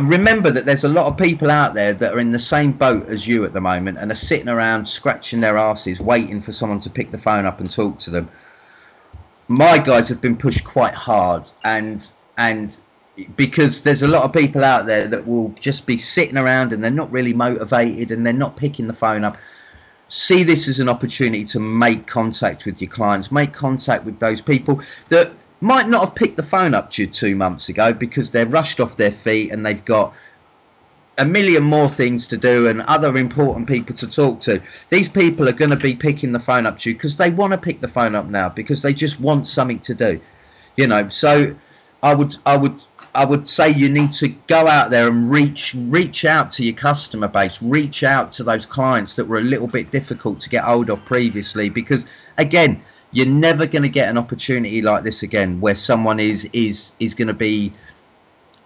remember 0.00 0.50
that 0.50 0.66
there's 0.66 0.84
a 0.84 0.88
lot 0.88 1.06
of 1.06 1.16
people 1.16 1.50
out 1.50 1.74
there 1.74 1.92
that 1.92 2.12
are 2.14 2.20
in 2.20 2.30
the 2.30 2.38
same 2.38 2.72
boat 2.72 3.08
as 3.08 3.26
you 3.26 3.44
at 3.44 3.52
the 3.52 3.60
moment 3.60 3.98
and 3.98 4.10
are 4.10 4.16
sitting 4.16 4.48
around 4.48 4.86
scratching 4.86 5.40
their 5.40 5.56
asses 5.56 6.00
waiting 6.00 6.40
for 6.40 6.52
someone 6.52 6.78
to 6.80 6.90
pick 6.90 7.10
the 7.10 7.18
phone 7.18 7.44
up 7.46 7.60
and 7.60 7.70
talk 7.70 7.98
to 7.98 8.10
them. 8.10 8.28
My 9.48 9.78
guys 9.78 10.08
have 10.08 10.20
been 10.20 10.36
pushed 10.36 10.64
quite 10.64 10.94
hard 10.94 11.50
and 11.64 12.10
and 12.38 12.78
because 13.36 13.82
there's 13.82 14.02
a 14.02 14.06
lot 14.06 14.24
of 14.24 14.32
people 14.32 14.64
out 14.64 14.86
there 14.86 15.08
that 15.08 15.26
will 15.26 15.48
just 15.60 15.84
be 15.84 15.98
sitting 15.98 16.36
around 16.36 16.72
and 16.72 16.82
they're 16.82 16.90
not 16.90 17.10
really 17.10 17.32
motivated 17.32 18.12
and 18.12 18.24
they're 18.24 18.32
not 18.32 18.56
picking 18.56 18.86
the 18.86 18.94
phone 18.94 19.24
up 19.24 19.36
see 20.10 20.42
this 20.42 20.66
as 20.66 20.80
an 20.80 20.88
opportunity 20.88 21.44
to 21.44 21.60
make 21.60 22.06
contact 22.06 22.66
with 22.66 22.82
your 22.82 22.90
clients, 22.90 23.30
make 23.30 23.52
contact 23.52 24.04
with 24.04 24.18
those 24.18 24.40
people 24.40 24.80
that 25.08 25.32
might 25.60 25.88
not 25.88 26.04
have 26.04 26.14
picked 26.14 26.36
the 26.36 26.42
phone 26.42 26.74
up 26.74 26.90
to 26.90 27.02
you 27.02 27.08
two 27.08 27.36
months 27.36 27.68
ago 27.68 27.92
because 27.92 28.30
they're 28.30 28.46
rushed 28.46 28.80
off 28.80 28.96
their 28.96 29.12
feet 29.12 29.52
and 29.52 29.64
they've 29.64 29.84
got 29.84 30.12
a 31.18 31.24
million 31.24 31.62
more 31.62 31.88
things 31.88 32.26
to 32.26 32.36
do 32.36 32.66
and 32.66 32.82
other 32.82 33.16
important 33.16 33.68
people 33.68 33.94
to 33.94 34.08
talk 34.08 34.40
to. 34.40 34.60
These 34.88 35.08
people 35.08 35.48
are 35.48 35.52
going 35.52 35.70
to 35.70 35.76
be 35.76 35.94
picking 35.94 36.32
the 36.32 36.40
phone 36.40 36.66
up 36.66 36.78
to 36.78 36.90
you 36.90 36.96
because 36.96 37.16
they 37.16 37.30
want 37.30 37.52
to 37.52 37.58
pick 37.58 37.80
the 37.80 37.88
phone 37.88 38.16
up 38.16 38.26
now 38.26 38.48
because 38.48 38.82
they 38.82 38.92
just 38.92 39.20
want 39.20 39.46
something 39.46 39.78
to 39.80 39.94
do. 39.94 40.20
You 40.76 40.88
know, 40.88 41.08
so 41.08 41.54
I 42.02 42.14
would 42.14 42.36
I 42.46 42.56
would 42.56 42.82
I 43.14 43.24
would 43.24 43.48
say 43.48 43.70
you 43.70 43.88
need 43.88 44.12
to 44.12 44.28
go 44.28 44.68
out 44.68 44.90
there 44.90 45.08
and 45.08 45.30
reach 45.30 45.74
reach 45.74 46.24
out 46.24 46.50
to 46.52 46.64
your 46.64 46.74
customer 46.74 47.28
base, 47.28 47.60
reach 47.60 48.02
out 48.04 48.30
to 48.32 48.44
those 48.44 48.64
clients 48.64 49.16
that 49.16 49.26
were 49.26 49.38
a 49.38 49.42
little 49.42 49.66
bit 49.66 49.90
difficult 49.90 50.40
to 50.40 50.48
get 50.48 50.64
hold 50.64 50.90
of 50.90 51.04
previously, 51.04 51.68
because 51.68 52.06
again, 52.38 52.82
You're 53.12 53.26
never 53.26 53.66
going 53.66 53.82
to 53.82 53.88
get 53.88 54.08
an 54.08 54.16
opportunity 54.18 54.82
like 54.82 55.02
this 55.02 55.22
again, 55.22 55.60
where 55.60 55.74
someone 55.74 56.20
is 56.20 56.48
is 56.52 56.94
is 57.00 57.14
going 57.14 57.28
to 57.28 57.34
be 57.34 57.72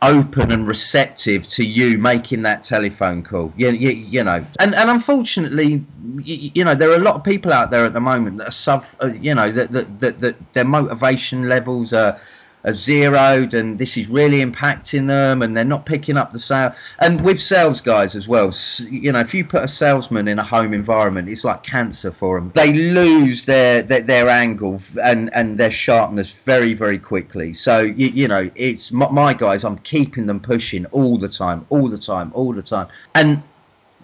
open 0.03 0.53
and 0.53 0.69
receptive 0.69 1.49
to 1.49 1.65
you 1.65 1.97
making 1.97 2.43
that 2.43 2.63
telephone 2.63 3.23
call. 3.23 3.51
You, 3.57 3.71
you, 3.71 3.89
you 3.89 4.23
know, 4.23 4.45
and, 4.61 4.75
and 4.75 4.91
unfortunately, 4.91 5.83
you, 6.23 6.51
you, 6.55 6.63
know, 6.63 6.75
there 6.75 6.91
are 6.91 6.97
a 6.97 7.03
lot 7.03 7.15
of 7.15 7.25
people 7.25 7.55
out 7.55 7.71
there 7.71 7.87
at 7.87 7.95
the 7.95 8.03
moment 8.03 8.37
that 8.37 8.49
are 8.49 8.53
sub, 8.53 8.85
uh, 9.03 9.07
you 9.07 9.35
know, 9.35 9.51
that, 9.51 9.73
that, 9.73 10.01
that, 10.01 10.21
that 10.21 10.37
their 10.53 10.67
motivation 10.67 11.49
levels 11.49 11.95
are 11.95 12.21
are 12.65 12.75
zeroed 12.75 13.55
and 13.55 13.79
this 13.79 13.97
is 13.97 14.09
really 14.09 14.45
impacting 14.45 15.07
them 15.07 15.43
and 15.43 15.57
they're 15.57 15.65
not 15.65 15.87
picking 15.87 16.17
up 16.17 16.33
the 16.33 16.39
sale. 16.39 16.75
And 16.99 17.23
with 17.23 17.41
sales 17.41 17.81
guys 17.81 18.15
as 18.15 18.29
well 18.29 18.53
you 18.89 19.13
know 19.13 19.21
if 19.21 19.35
you 19.35 19.45
put 19.45 19.63
a 19.63 19.69
salesman 19.69 20.29
in 20.29 20.39
a 20.39 20.43
home 20.43 20.73
environment 20.73 21.29
it's 21.29 21.45
like 21.45 21.63
cancer 21.63 22.11
for 22.11 22.39
them 22.39 22.51
they 22.55 22.73
lose 22.73 23.45
their 23.45 23.83
their, 23.83 24.01
their 24.01 24.29
angle 24.29 24.81
and 25.03 25.33
and 25.35 25.59
their 25.59 25.71
sharpness 25.71 26.33
very 26.33 26.75
very 26.75 26.99
quickly. 26.99 27.55
So 27.55 27.81
you, 27.81 28.09
you 28.09 28.29
know 28.29 28.51
it's 28.55 28.93
my, 28.93 29.09
my 29.11 29.35
guys 29.35 29.65
i'm 29.65 29.79
keeping 29.79 30.27
them 30.27 30.41
pushing 30.41 30.87
all 30.87 31.19
the 31.19 31.29
time 31.29 31.67
all 31.71 31.89
the 31.89 31.99
time 31.99 32.31
all 32.35 32.53
the 32.53 32.63
time. 32.63 32.89
And 33.15 33.43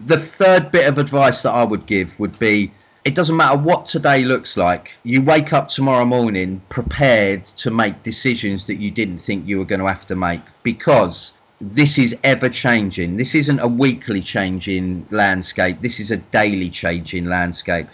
the 0.07 0.19
third 0.19 0.73
bit 0.73 0.89
of 0.89 0.97
advice 0.97 1.43
that 1.43 1.53
i 1.53 1.63
would 1.63 1.87
give 1.87 2.19
would 2.19 2.39
be 2.39 2.73
it 3.05 3.15
doesn't 3.15 3.37
matter 3.37 3.57
what 3.57 3.87
today 3.87 4.25
looks 4.25 4.57
like. 4.57 4.95
You 5.05 5.23
wake 5.23 5.53
up 5.53 5.69
tomorrow 5.69 6.05
morning 6.05 6.61
prepared 6.69 7.45
to 7.47 7.71
make 7.71 8.03
decisions 8.03 8.67
that 8.67 8.77
you 8.77 8.91
didn't 8.91 9.21
think 9.21 9.47
you 9.47 9.59
were 9.59 9.65
going 9.65 9.81
to 9.81 9.87
have 9.87 10.07
to 10.09 10.17
make 10.17 10.43
because 10.63 11.33
this 11.61 11.99
is 11.99 12.17
ever 12.25 12.49
changing. 12.49 13.17
This 13.17 13.35
isn't 13.35 13.59
a 13.59 13.69
weekly 13.69 14.21
changing 14.21 15.07
landscape. 15.11 15.81
This 15.81 15.99
is 15.99 16.11
a 16.11 16.19
daily 16.19 16.69
changing 16.69 17.27
landscape. 17.27 17.87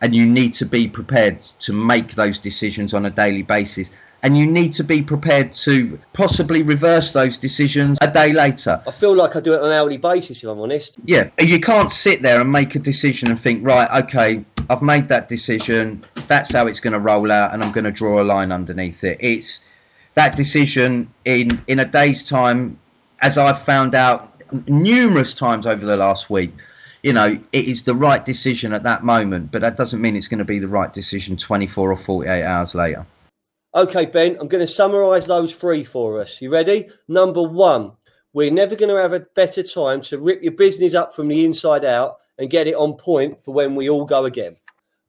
And 0.00 0.14
you 0.14 0.26
need 0.26 0.52
to 0.54 0.66
be 0.66 0.88
prepared 0.88 1.38
to 1.38 1.72
make 1.72 2.14
those 2.14 2.38
decisions 2.38 2.94
on 2.94 3.06
a 3.06 3.10
daily 3.10 3.42
basis 3.42 3.90
and 4.22 4.36
you 4.36 4.46
need 4.46 4.72
to 4.74 4.84
be 4.84 5.02
prepared 5.02 5.52
to 5.52 5.98
possibly 6.12 6.62
reverse 6.62 7.12
those 7.12 7.38
decisions 7.38 7.98
a 8.00 8.10
day 8.10 8.32
later. 8.32 8.82
I 8.86 8.90
feel 8.90 9.14
like 9.14 9.36
I 9.36 9.40
do 9.40 9.54
it 9.54 9.60
on 9.60 9.66
an 9.66 9.72
hourly 9.72 9.96
basis, 9.96 10.42
if 10.42 10.48
I'm 10.48 10.58
honest. 10.60 10.94
Yeah, 11.04 11.30
you 11.40 11.60
can't 11.60 11.90
sit 11.90 12.22
there 12.22 12.40
and 12.40 12.50
make 12.50 12.74
a 12.74 12.78
decision 12.78 13.30
and 13.30 13.38
think, 13.38 13.64
right, 13.64 13.88
okay, 14.04 14.44
I've 14.70 14.82
made 14.82 15.08
that 15.08 15.28
decision. 15.28 16.04
That's 16.26 16.52
how 16.52 16.66
it's 16.66 16.80
going 16.80 16.92
to 16.92 16.98
roll 16.98 17.30
out, 17.30 17.54
and 17.54 17.62
I'm 17.62 17.72
going 17.72 17.84
to 17.84 17.92
draw 17.92 18.20
a 18.20 18.24
line 18.24 18.52
underneath 18.52 19.04
it. 19.04 19.18
It's 19.20 19.60
that 20.14 20.36
decision 20.36 21.08
in 21.24 21.62
in 21.68 21.78
a 21.78 21.84
day's 21.84 22.28
time, 22.28 22.78
as 23.20 23.38
I've 23.38 23.60
found 23.60 23.94
out 23.94 24.34
numerous 24.66 25.34
times 25.34 25.66
over 25.66 25.84
the 25.84 25.96
last 25.96 26.28
week. 26.30 26.52
You 27.04 27.12
know, 27.12 27.38
it 27.52 27.64
is 27.66 27.84
the 27.84 27.94
right 27.94 28.24
decision 28.24 28.72
at 28.72 28.82
that 28.82 29.04
moment, 29.04 29.52
but 29.52 29.60
that 29.60 29.76
doesn't 29.76 30.00
mean 30.00 30.16
it's 30.16 30.26
going 30.26 30.38
to 30.38 30.44
be 30.44 30.58
the 30.58 30.66
right 30.66 30.92
decision 30.92 31.36
24 31.36 31.92
or 31.92 31.96
48 31.96 32.42
hours 32.42 32.74
later. 32.74 33.06
Okay, 33.74 34.06
Ben, 34.06 34.38
I'm 34.40 34.48
going 34.48 34.66
to 34.66 34.72
summarise 34.72 35.26
those 35.26 35.54
three 35.54 35.84
for 35.84 36.22
us. 36.22 36.40
You 36.40 36.50
ready? 36.50 36.88
Number 37.06 37.42
one, 37.42 37.92
we're 38.32 38.50
never 38.50 38.74
going 38.74 38.88
to 38.88 39.00
have 39.00 39.12
a 39.12 39.20
better 39.20 39.62
time 39.62 40.00
to 40.02 40.18
rip 40.18 40.42
your 40.42 40.52
business 40.52 40.94
up 40.94 41.14
from 41.14 41.28
the 41.28 41.44
inside 41.44 41.84
out 41.84 42.16
and 42.38 42.48
get 42.48 42.66
it 42.66 42.74
on 42.74 42.94
point 42.94 43.44
for 43.44 43.52
when 43.52 43.74
we 43.74 43.90
all 43.90 44.06
go 44.06 44.24
again. 44.24 44.56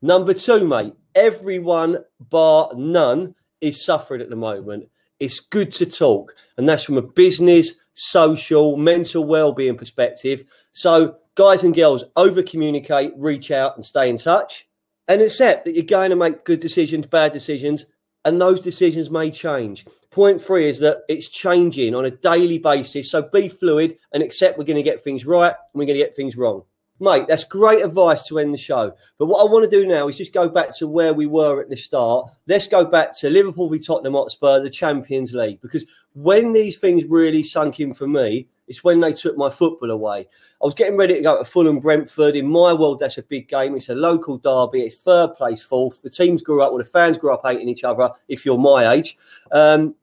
Number 0.01 0.33
two, 0.33 0.67
mate, 0.67 0.93
everyone 1.15 2.03
bar 2.19 2.71
none 2.75 3.33
is 3.61 3.85
suffering 3.85 4.21
at 4.21 4.29
the 4.29 4.35
moment. 4.35 4.89
It's 5.21 5.39
good 5.39 5.71
to 5.73 5.85
talk, 5.85 6.33
and 6.57 6.67
that's 6.67 6.83
from 6.83 6.97
a 6.97 7.01
business, 7.01 7.75
social, 7.93 8.75
mental 8.75 9.23
well-being 9.23 9.77
perspective. 9.77 10.43
So, 10.73 11.15
guys 11.35 11.63
and 11.63 11.73
girls, 11.73 12.03
over 12.17 12.43
communicate, 12.43 13.13
reach 13.15 13.51
out, 13.51 13.77
and 13.77 13.85
stay 13.85 14.09
in 14.09 14.17
touch, 14.17 14.67
and 15.07 15.21
accept 15.21 15.63
that 15.63 15.75
you're 15.75 15.83
going 15.83 16.09
to 16.09 16.17
make 16.17 16.43
good 16.43 16.59
decisions, 16.59 17.05
bad 17.05 17.31
decisions, 17.31 17.85
and 18.25 18.41
those 18.41 18.59
decisions 18.61 19.09
may 19.09 19.31
change. 19.31 19.85
Point 20.11 20.41
three 20.41 20.67
is 20.67 20.79
that 20.79 20.99
it's 21.07 21.27
changing 21.27 21.95
on 21.95 22.05
a 22.05 22.11
daily 22.11 22.57
basis. 22.57 23.11
So 23.11 23.21
be 23.21 23.47
fluid 23.47 23.97
and 24.13 24.23
accept 24.23 24.57
we're 24.57 24.65
going 24.65 24.77
to 24.77 24.83
get 24.83 25.03
things 25.03 25.25
right 25.25 25.53
and 25.53 25.79
we're 25.79 25.85
going 25.85 25.97
to 25.97 26.03
get 26.03 26.15
things 26.15 26.35
wrong. 26.35 26.63
Mate, 27.01 27.27
that's 27.29 27.45
great 27.45 27.83
advice 27.83 28.23
to 28.27 28.39
end 28.39 28.53
the 28.53 28.57
show. 28.57 28.91
But 29.17 29.27
what 29.27 29.39
I 29.39 29.49
want 29.49 29.63
to 29.63 29.69
do 29.69 29.87
now 29.87 30.09
is 30.09 30.17
just 30.17 30.33
go 30.33 30.49
back 30.49 30.75
to 30.77 30.87
where 30.87 31.13
we 31.13 31.27
were 31.27 31.61
at 31.61 31.69
the 31.69 31.77
start. 31.77 32.29
Let's 32.45 32.67
go 32.67 32.83
back 32.83 33.17
to 33.19 33.29
Liverpool 33.29 33.69
v 33.69 33.79
Tottenham 33.79 34.13
Hotspur, 34.13 34.61
the 34.61 34.69
Champions 34.69 35.33
League. 35.33 35.61
Because 35.61 35.85
when 36.13 36.51
these 36.51 36.75
things 36.75 37.05
really 37.05 37.43
sunk 37.43 37.79
in 37.79 37.93
for 37.93 38.07
me, 38.07 38.49
it's 38.69 38.83
when 38.83 38.99
they 38.99 39.11
took 39.11 39.35
my 39.35 39.49
football 39.49 39.91
away. 39.91 40.27
I 40.61 40.65
was 40.65 40.73
getting 40.73 40.95
ready 40.95 41.15
to 41.15 41.21
go 41.21 41.37
to 41.37 41.43
Fulham 41.43 41.79
Brentford. 41.79 42.35
In 42.35 42.47
my 42.47 42.71
world, 42.71 42.99
that's 42.99 43.17
a 43.17 43.23
big 43.23 43.49
game. 43.49 43.75
It's 43.75 43.89
a 43.89 43.95
local 43.95 44.37
derby. 44.37 44.83
It's 44.83 44.95
third 44.95 45.35
place, 45.35 45.61
fourth. 45.61 46.01
The 46.01 46.09
teams 46.09 46.41
grew 46.41 46.61
up, 46.61 46.71
well, 46.71 46.83
the 46.83 46.89
fans 46.89 47.17
grew 47.17 47.33
up 47.33 47.41
hating 47.43 47.67
each 47.67 47.83
other, 47.83 48.09
if 48.27 48.45
you're 48.45 48.57
my 48.57 48.93
age. 48.93 49.17
Um, 49.51 49.95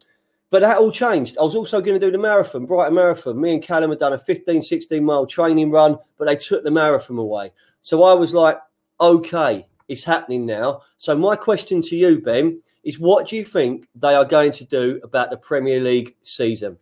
but 0.50 0.60
that 0.60 0.78
all 0.78 0.92
changed. 0.92 1.38
I 1.38 1.42
was 1.42 1.54
also 1.54 1.80
going 1.80 1.98
to 1.98 2.04
do 2.06 2.12
the 2.12 2.18
marathon, 2.18 2.66
Brighton 2.66 2.94
Marathon. 2.94 3.40
Me 3.40 3.52
and 3.52 3.62
Callum 3.62 3.90
had 3.90 3.98
done 3.98 4.12
a 4.12 4.18
15, 4.18 4.62
16 4.62 5.04
mile 5.04 5.26
training 5.26 5.70
run, 5.70 5.96
but 6.18 6.26
they 6.26 6.36
took 6.36 6.64
the 6.64 6.70
marathon 6.70 7.18
away. 7.18 7.52
So 7.82 8.02
I 8.02 8.12
was 8.14 8.34
like, 8.34 8.58
okay, 9.00 9.66
it's 9.88 10.04
happening 10.04 10.46
now. 10.46 10.82
So 10.98 11.16
my 11.16 11.36
question 11.36 11.82
to 11.82 11.96
you, 11.96 12.20
Ben, 12.20 12.60
is 12.84 12.98
what 12.98 13.28
do 13.28 13.36
you 13.36 13.44
think 13.44 13.88
they 13.94 14.14
are 14.14 14.24
going 14.24 14.52
to 14.52 14.64
do 14.64 15.00
about 15.04 15.30
the 15.30 15.36
Premier 15.36 15.80
League 15.80 16.14
season? 16.22 16.78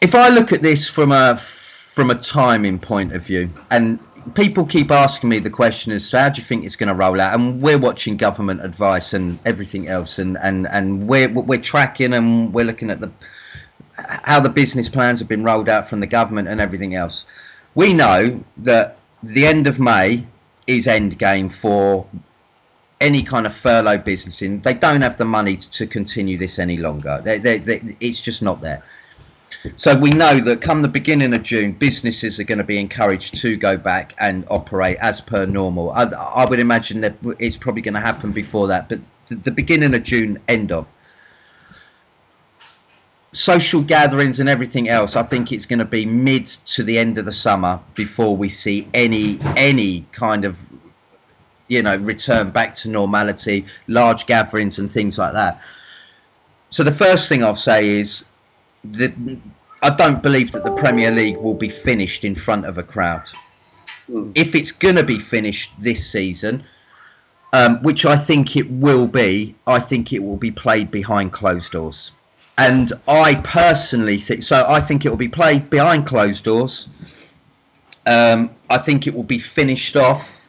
If 0.00 0.14
I 0.14 0.28
look 0.28 0.52
at 0.52 0.62
this 0.62 0.88
from 0.88 1.12
a 1.12 1.36
from 1.36 2.10
a 2.10 2.14
timing 2.14 2.78
point 2.78 3.12
of 3.12 3.24
view, 3.24 3.50
and 3.70 3.98
people 4.34 4.64
keep 4.64 4.90
asking 4.90 5.30
me 5.30 5.38
the 5.38 5.50
question 5.50 5.92
as 5.92 6.08
to 6.10 6.20
how 6.20 6.28
do 6.28 6.40
you 6.40 6.44
think 6.44 6.64
it's 6.64 6.76
going 6.76 6.88
to 6.88 6.94
roll 6.94 7.20
out, 7.20 7.34
and 7.34 7.60
we're 7.60 7.78
watching 7.78 8.16
government 8.16 8.64
advice 8.64 9.12
and 9.12 9.38
everything 9.44 9.88
else, 9.88 10.18
and 10.18 10.38
and 10.38 10.68
and 10.68 11.08
we're 11.08 11.28
we're 11.28 11.60
tracking 11.60 12.14
and 12.14 12.52
we're 12.54 12.64
looking 12.64 12.90
at 12.90 13.00
the 13.00 13.10
how 13.96 14.38
the 14.38 14.48
business 14.48 14.88
plans 14.88 15.18
have 15.18 15.28
been 15.28 15.42
rolled 15.42 15.68
out 15.68 15.88
from 15.88 15.98
the 16.00 16.06
government 16.06 16.46
and 16.46 16.60
everything 16.60 16.94
else. 16.94 17.24
We 17.74 17.92
know 17.92 18.42
that 18.58 18.98
the 19.22 19.46
end 19.46 19.66
of 19.66 19.80
May 19.80 20.24
is 20.68 20.86
end 20.86 21.18
game 21.18 21.48
for 21.48 22.06
any 23.00 23.22
kind 23.22 23.46
of 23.46 23.54
furlough 23.54 23.98
business 23.98 24.42
in. 24.42 24.60
They 24.60 24.74
don't 24.74 25.00
have 25.00 25.16
the 25.16 25.24
money 25.24 25.56
to 25.56 25.86
continue 25.86 26.36
this 26.36 26.58
any 26.58 26.76
longer. 26.76 27.20
They, 27.24 27.38
they, 27.38 27.58
they, 27.58 27.96
it's 28.00 28.20
just 28.20 28.42
not 28.42 28.60
there 28.60 28.82
so 29.76 29.96
we 29.96 30.10
know 30.10 30.40
that 30.40 30.60
come 30.60 30.82
the 30.82 30.88
beginning 30.88 31.34
of 31.34 31.42
June, 31.42 31.72
businesses 31.72 32.38
are 32.38 32.44
going 32.44 32.58
to 32.58 32.64
be 32.64 32.78
encouraged 32.78 33.36
to 33.40 33.56
go 33.56 33.76
back 33.76 34.14
and 34.18 34.44
operate 34.50 34.96
as 35.00 35.20
per 35.20 35.46
normal. 35.46 35.90
I, 35.90 36.04
I 36.04 36.44
would 36.44 36.60
imagine 36.60 37.00
that 37.00 37.16
it's 37.38 37.56
probably 37.56 37.82
going 37.82 37.94
to 37.94 38.00
happen 38.00 38.32
before 38.32 38.68
that, 38.68 38.88
but 38.88 39.00
the, 39.26 39.34
the 39.36 39.50
beginning 39.50 39.94
of 39.94 40.02
June, 40.02 40.38
end 40.48 40.72
of. 40.72 40.86
Social 43.32 43.82
gatherings 43.82 44.40
and 44.40 44.48
everything 44.48 44.88
else, 44.88 45.14
I 45.14 45.22
think 45.22 45.52
it's 45.52 45.66
going 45.66 45.80
to 45.80 45.84
be 45.84 46.06
mid 46.06 46.46
to 46.46 46.82
the 46.82 46.98
end 46.98 47.18
of 47.18 47.24
the 47.24 47.32
summer 47.32 47.80
before 47.94 48.36
we 48.36 48.48
see 48.48 48.88
any 48.94 49.38
any 49.54 50.06
kind 50.12 50.46
of 50.46 50.66
you 51.68 51.82
know 51.82 51.96
return 51.96 52.50
back 52.50 52.74
to 52.76 52.88
normality, 52.88 53.66
large 53.86 54.24
gatherings 54.26 54.78
and 54.78 54.90
things 54.90 55.18
like 55.18 55.34
that. 55.34 55.60
So 56.70 56.82
the 56.82 56.92
first 56.92 57.28
thing 57.28 57.44
I'll 57.44 57.54
say 57.54 58.00
is 58.00 58.24
the, 58.84 59.38
I 59.82 59.90
don't 59.90 60.22
believe 60.22 60.52
that 60.52 60.64
the 60.64 60.72
Premier 60.72 61.10
League 61.10 61.36
will 61.36 61.54
be 61.54 61.68
finished 61.68 62.24
in 62.24 62.34
front 62.34 62.66
of 62.66 62.78
a 62.78 62.82
crowd. 62.82 63.28
Mm. 64.10 64.32
If 64.34 64.54
it's 64.54 64.72
going 64.72 64.96
to 64.96 65.04
be 65.04 65.18
finished 65.18 65.72
this 65.78 66.10
season, 66.10 66.64
um, 67.52 67.82
which 67.82 68.04
I 68.04 68.16
think 68.16 68.56
it 68.56 68.70
will 68.70 69.06
be, 69.06 69.54
I 69.66 69.80
think 69.80 70.12
it 70.12 70.22
will 70.22 70.36
be 70.36 70.50
played 70.50 70.90
behind 70.90 71.32
closed 71.32 71.72
doors. 71.72 72.12
And 72.58 72.92
I 73.06 73.36
personally 73.36 74.18
think 74.18 74.42
so. 74.42 74.66
I 74.68 74.80
think 74.80 75.04
it 75.04 75.10
will 75.10 75.16
be 75.16 75.28
played 75.28 75.70
behind 75.70 76.06
closed 76.06 76.44
doors. 76.44 76.88
Um, 78.06 78.50
I 78.68 78.78
think 78.78 79.06
it 79.06 79.14
will 79.14 79.22
be 79.22 79.38
finished 79.38 79.96
off 79.96 80.48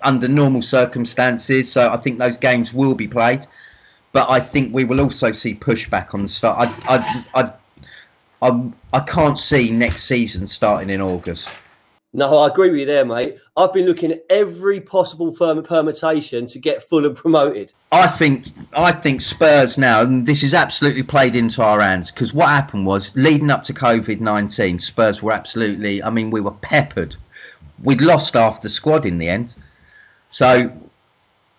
under 0.00 0.28
normal 0.28 0.62
circumstances. 0.62 1.70
So 1.70 1.92
I 1.92 1.96
think 1.98 2.18
those 2.18 2.36
games 2.36 2.72
will 2.72 2.94
be 2.94 3.06
played 3.06 3.46
but 4.12 4.30
I 4.30 4.40
think 4.40 4.72
we 4.72 4.84
will 4.84 5.00
also 5.00 5.32
see 5.32 5.54
pushback 5.54 6.14
on 6.14 6.22
the 6.22 6.28
start. 6.28 6.68
I, 6.88 7.24
I, 7.34 7.42
I, 7.42 7.52
I, 8.42 8.72
I 8.92 9.00
can't 9.00 9.38
see 9.38 9.70
next 9.70 10.04
season 10.04 10.46
starting 10.46 10.90
in 10.90 11.00
August. 11.00 11.50
No, 12.14 12.38
I 12.38 12.48
agree 12.48 12.70
with 12.70 12.80
you 12.80 12.84
there, 12.84 13.06
mate. 13.06 13.38
I've 13.56 13.72
been 13.72 13.86
looking 13.86 14.12
at 14.12 14.22
every 14.28 14.82
possible 14.82 15.32
permutation 15.32 16.46
to 16.46 16.58
get 16.58 16.86
Fulham 16.86 17.14
promoted. 17.14 17.72
I 17.90 18.06
think 18.06 18.48
I 18.74 18.92
think 18.92 19.22
Spurs 19.22 19.78
now, 19.78 20.02
and 20.02 20.26
this 20.26 20.42
is 20.42 20.52
absolutely 20.52 21.04
played 21.04 21.34
into 21.34 21.62
our 21.62 21.80
hands 21.80 22.10
because 22.10 22.34
what 22.34 22.48
happened 22.48 22.84
was 22.84 23.16
leading 23.16 23.50
up 23.50 23.62
to 23.64 23.72
COVID 23.72 24.20
nineteen, 24.20 24.78
Spurs 24.78 25.22
were 25.22 25.32
absolutely. 25.32 26.02
I 26.02 26.10
mean, 26.10 26.30
we 26.30 26.42
were 26.42 26.52
peppered. 26.52 27.16
We'd 27.82 28.02
lost 28.02 28.34
half 28.34 28.60
the 28.60 28.68
squad 28.68 29.06
in 29.06 29.16
the 29.16 29.30
end, 29.30 29.56
so 30.28 30.70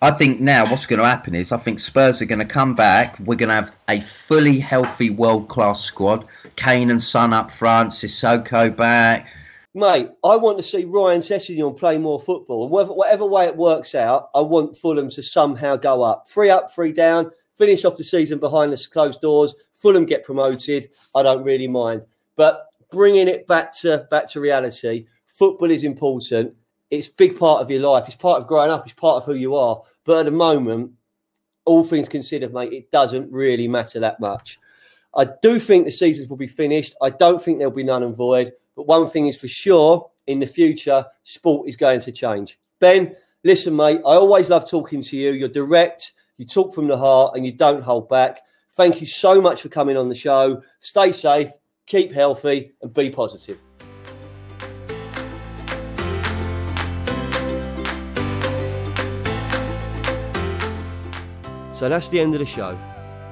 I 0.02 0.10
think 0.10 0.40
now 0.40 0.68
what's 0.70 0.86
going 0.86 0.98
to 0.98 1.06
happen 1.06 1.34
is 1.34 1.50
I 1.50 1.56
think 1.56 1.80
Spurs 1.80 2.20
are 2.20 2.26
going 2.26 2.38
to 2.40 2.44
come 2.44 2.74
back. 2.74 3.18
We're 3.20 3.36
going 3.36 3.48
to 3.48 3.54
have 3.54 3.78
a 3.88 4.00
fully 4.00 4.58
healthy 4.58 5.08
world 5.08 5.48
class 5.48 5.82
squad. 5.82 6.26
Kane 6.56 6.90
and 6.90 7.02
Son 7.02 7.32
up 7.32 7.50
front, 7.50 7.90
Sissoko 7.90 8.74
back. 8.74 9.28
mate, 9.72 10.10
I 10.22 10.36
want 10.36 10.58
to 10.58 10.62
see 10.62 10.84
Ryan 10.84 11.20
Sessegnon 11.20 11.78
play 11.78 11.96
more 11.96 12.20
football. 12.20 12.68
Whatever, 12.68 12.92
whatever 12.92 13.24
way 13.24 13.46
it 13.46 13.56
works 13.56 13.94
out, 13.94 14.28
I 14.34 14.40
want 14.40 14.76
Fulham 14.76 15.08
to 15.10 15.22
somehow 15.22 15.76
go 15.76 16.02
up. 16.02 16.28
Three 16.28 16.50
up, 16.50 16.74
three 16.74 16.92
down, 16.92 17.30
finish 17.56 17.84
off 17.84 17.96
the 17.96 18.04
season 18.04 18.38
behind 18.38 18.72
the 18.72 18.86
closed 18.92 19.20
doors. 19.20 19.54
Fulham 19.74 20.04
get 20.04 20.24
promoted. 20.24 20.90
I 21.14 21.22
don't 21.22 21.44
really 21.44 21.68
mind. 21.68 22.02
But 22.36 22.66
bringing 22.90 23.28
it 23.28 23.46
back 23.46 23.72
to 23.78 24.06
back 24.10 24.28
to 24.32 24.40
reality, 24.40 25.06
football 25.26 25.70
is 25.70 25.84
important. 25.84 26.54
It's 26.98 27.08
big 27.08 27.38
part 27.38 27.60
of 27.60 27.70
your 27.70 27.80
life. 27.80 28.04
It's 28.06 28.16
part 28.16 28.40
of 28.40 28.48
growing 28.48 28.70
up. 28.70 28.84
It's 28.84 28.94
part 28.94 29.16
of 29.16 29.24
who 29.24 29.34
you 29.34 29.56
are. 29.56 29.82
But 30.04 30.18
at 30.18 30.24
the 30.26 30.32
moment, 30.32 30.92
all 31.64 31.84
things 31.84 32.08
considered, 32.08 32.52
mate, 32.52 32.72
it 32.72 32.90
doesn't 32.90 33.30
really 33.32 33.68
matter 33.68 34.00
that 34.00 34.20
much. 34.20 34.58
I 35.16 35.26
do 35.42 35.60
think 35.60 35.84
the 35.84 35.92
seasons 35.92 36.28
will 36.28 36.36
be 36.36 36.46
finished. 36.46 36.94
I 37.00 37.10
don't 37.10 37.42
think 37.42 37.58
there'll 37.58 37.72
be 37.72 37.84
none 37.84 38.02
and 38.02 38.16
void. 38.16 38.52
But 38.76 38.86
one 38.86 39.08
thing 39.08 39.28
is 39.28 39.36
for 39.36 39.48
sure 39.48 40.10
in 40.26 40.40
the 40.40 40.46
future, 40.46 41.04
sport 41.22 41.68
is 41.68 41.76
going 41.76 42.00
to 42.00 42.12
change. 42.12 42.58
Ben, 42.80 43.14
listen, 43.44 43.76
mate, 43.76 43.98
I 43.98 44.14
always 44.14 44.50
love 44.50 44.68
talking 44.68 45.02
to 45.02 45.16
you. 45.16 45.32
You're 45.32 45.48
direct, 45.48 46.12
you 46.38 46.46
talk 46.46 46.74
from 46.74 46.88
the 46.88 46.96
heart, 46.96 47.36
and 47.36 47.46
you 47.46 47.52
don't 47.52 47.82
hold 47.82 48.08
back. 48.08 48.40
Thank 48.76 49.00
you 49.00 49.06
so 49.06 49.40
much 49.40 49.62
for 49.62 49.68
coming 49.68 49.96
on 49.96 50.08
the 50.08 50.14
show. 50.14 50.62
Stay 50.80 51.12
safe, 51.12 51.50
keep 51.86 52.12
healthy, 52.12 52.72
and 52.82 52.92
be 52.92 53.10
positive. 53.10 53.58
So 61.84 61.90
that's 61.90 62.08
the 62.08 62.18
end 62.18 62.32
of 62.32 62.40
the 62.40 62.46
show. 62.46 62.78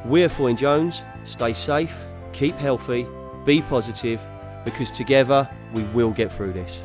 We're 0.05 0.29
Foyne 0.29 0.59
Jones. 0.59 1.01
Stay 1.25 1.55
safe, 1.55 1.95
keep 2.35 2.55
healthy, 2.57 3.07
be 3.47 3.63
positive, 3.63 4.21
because 4.67 4.91
together 4.91 5.49
we 5.73 5.85
will 5.85 6.11
get 6.11 6.31
through 6.31 6.53
this. 6.53 6.83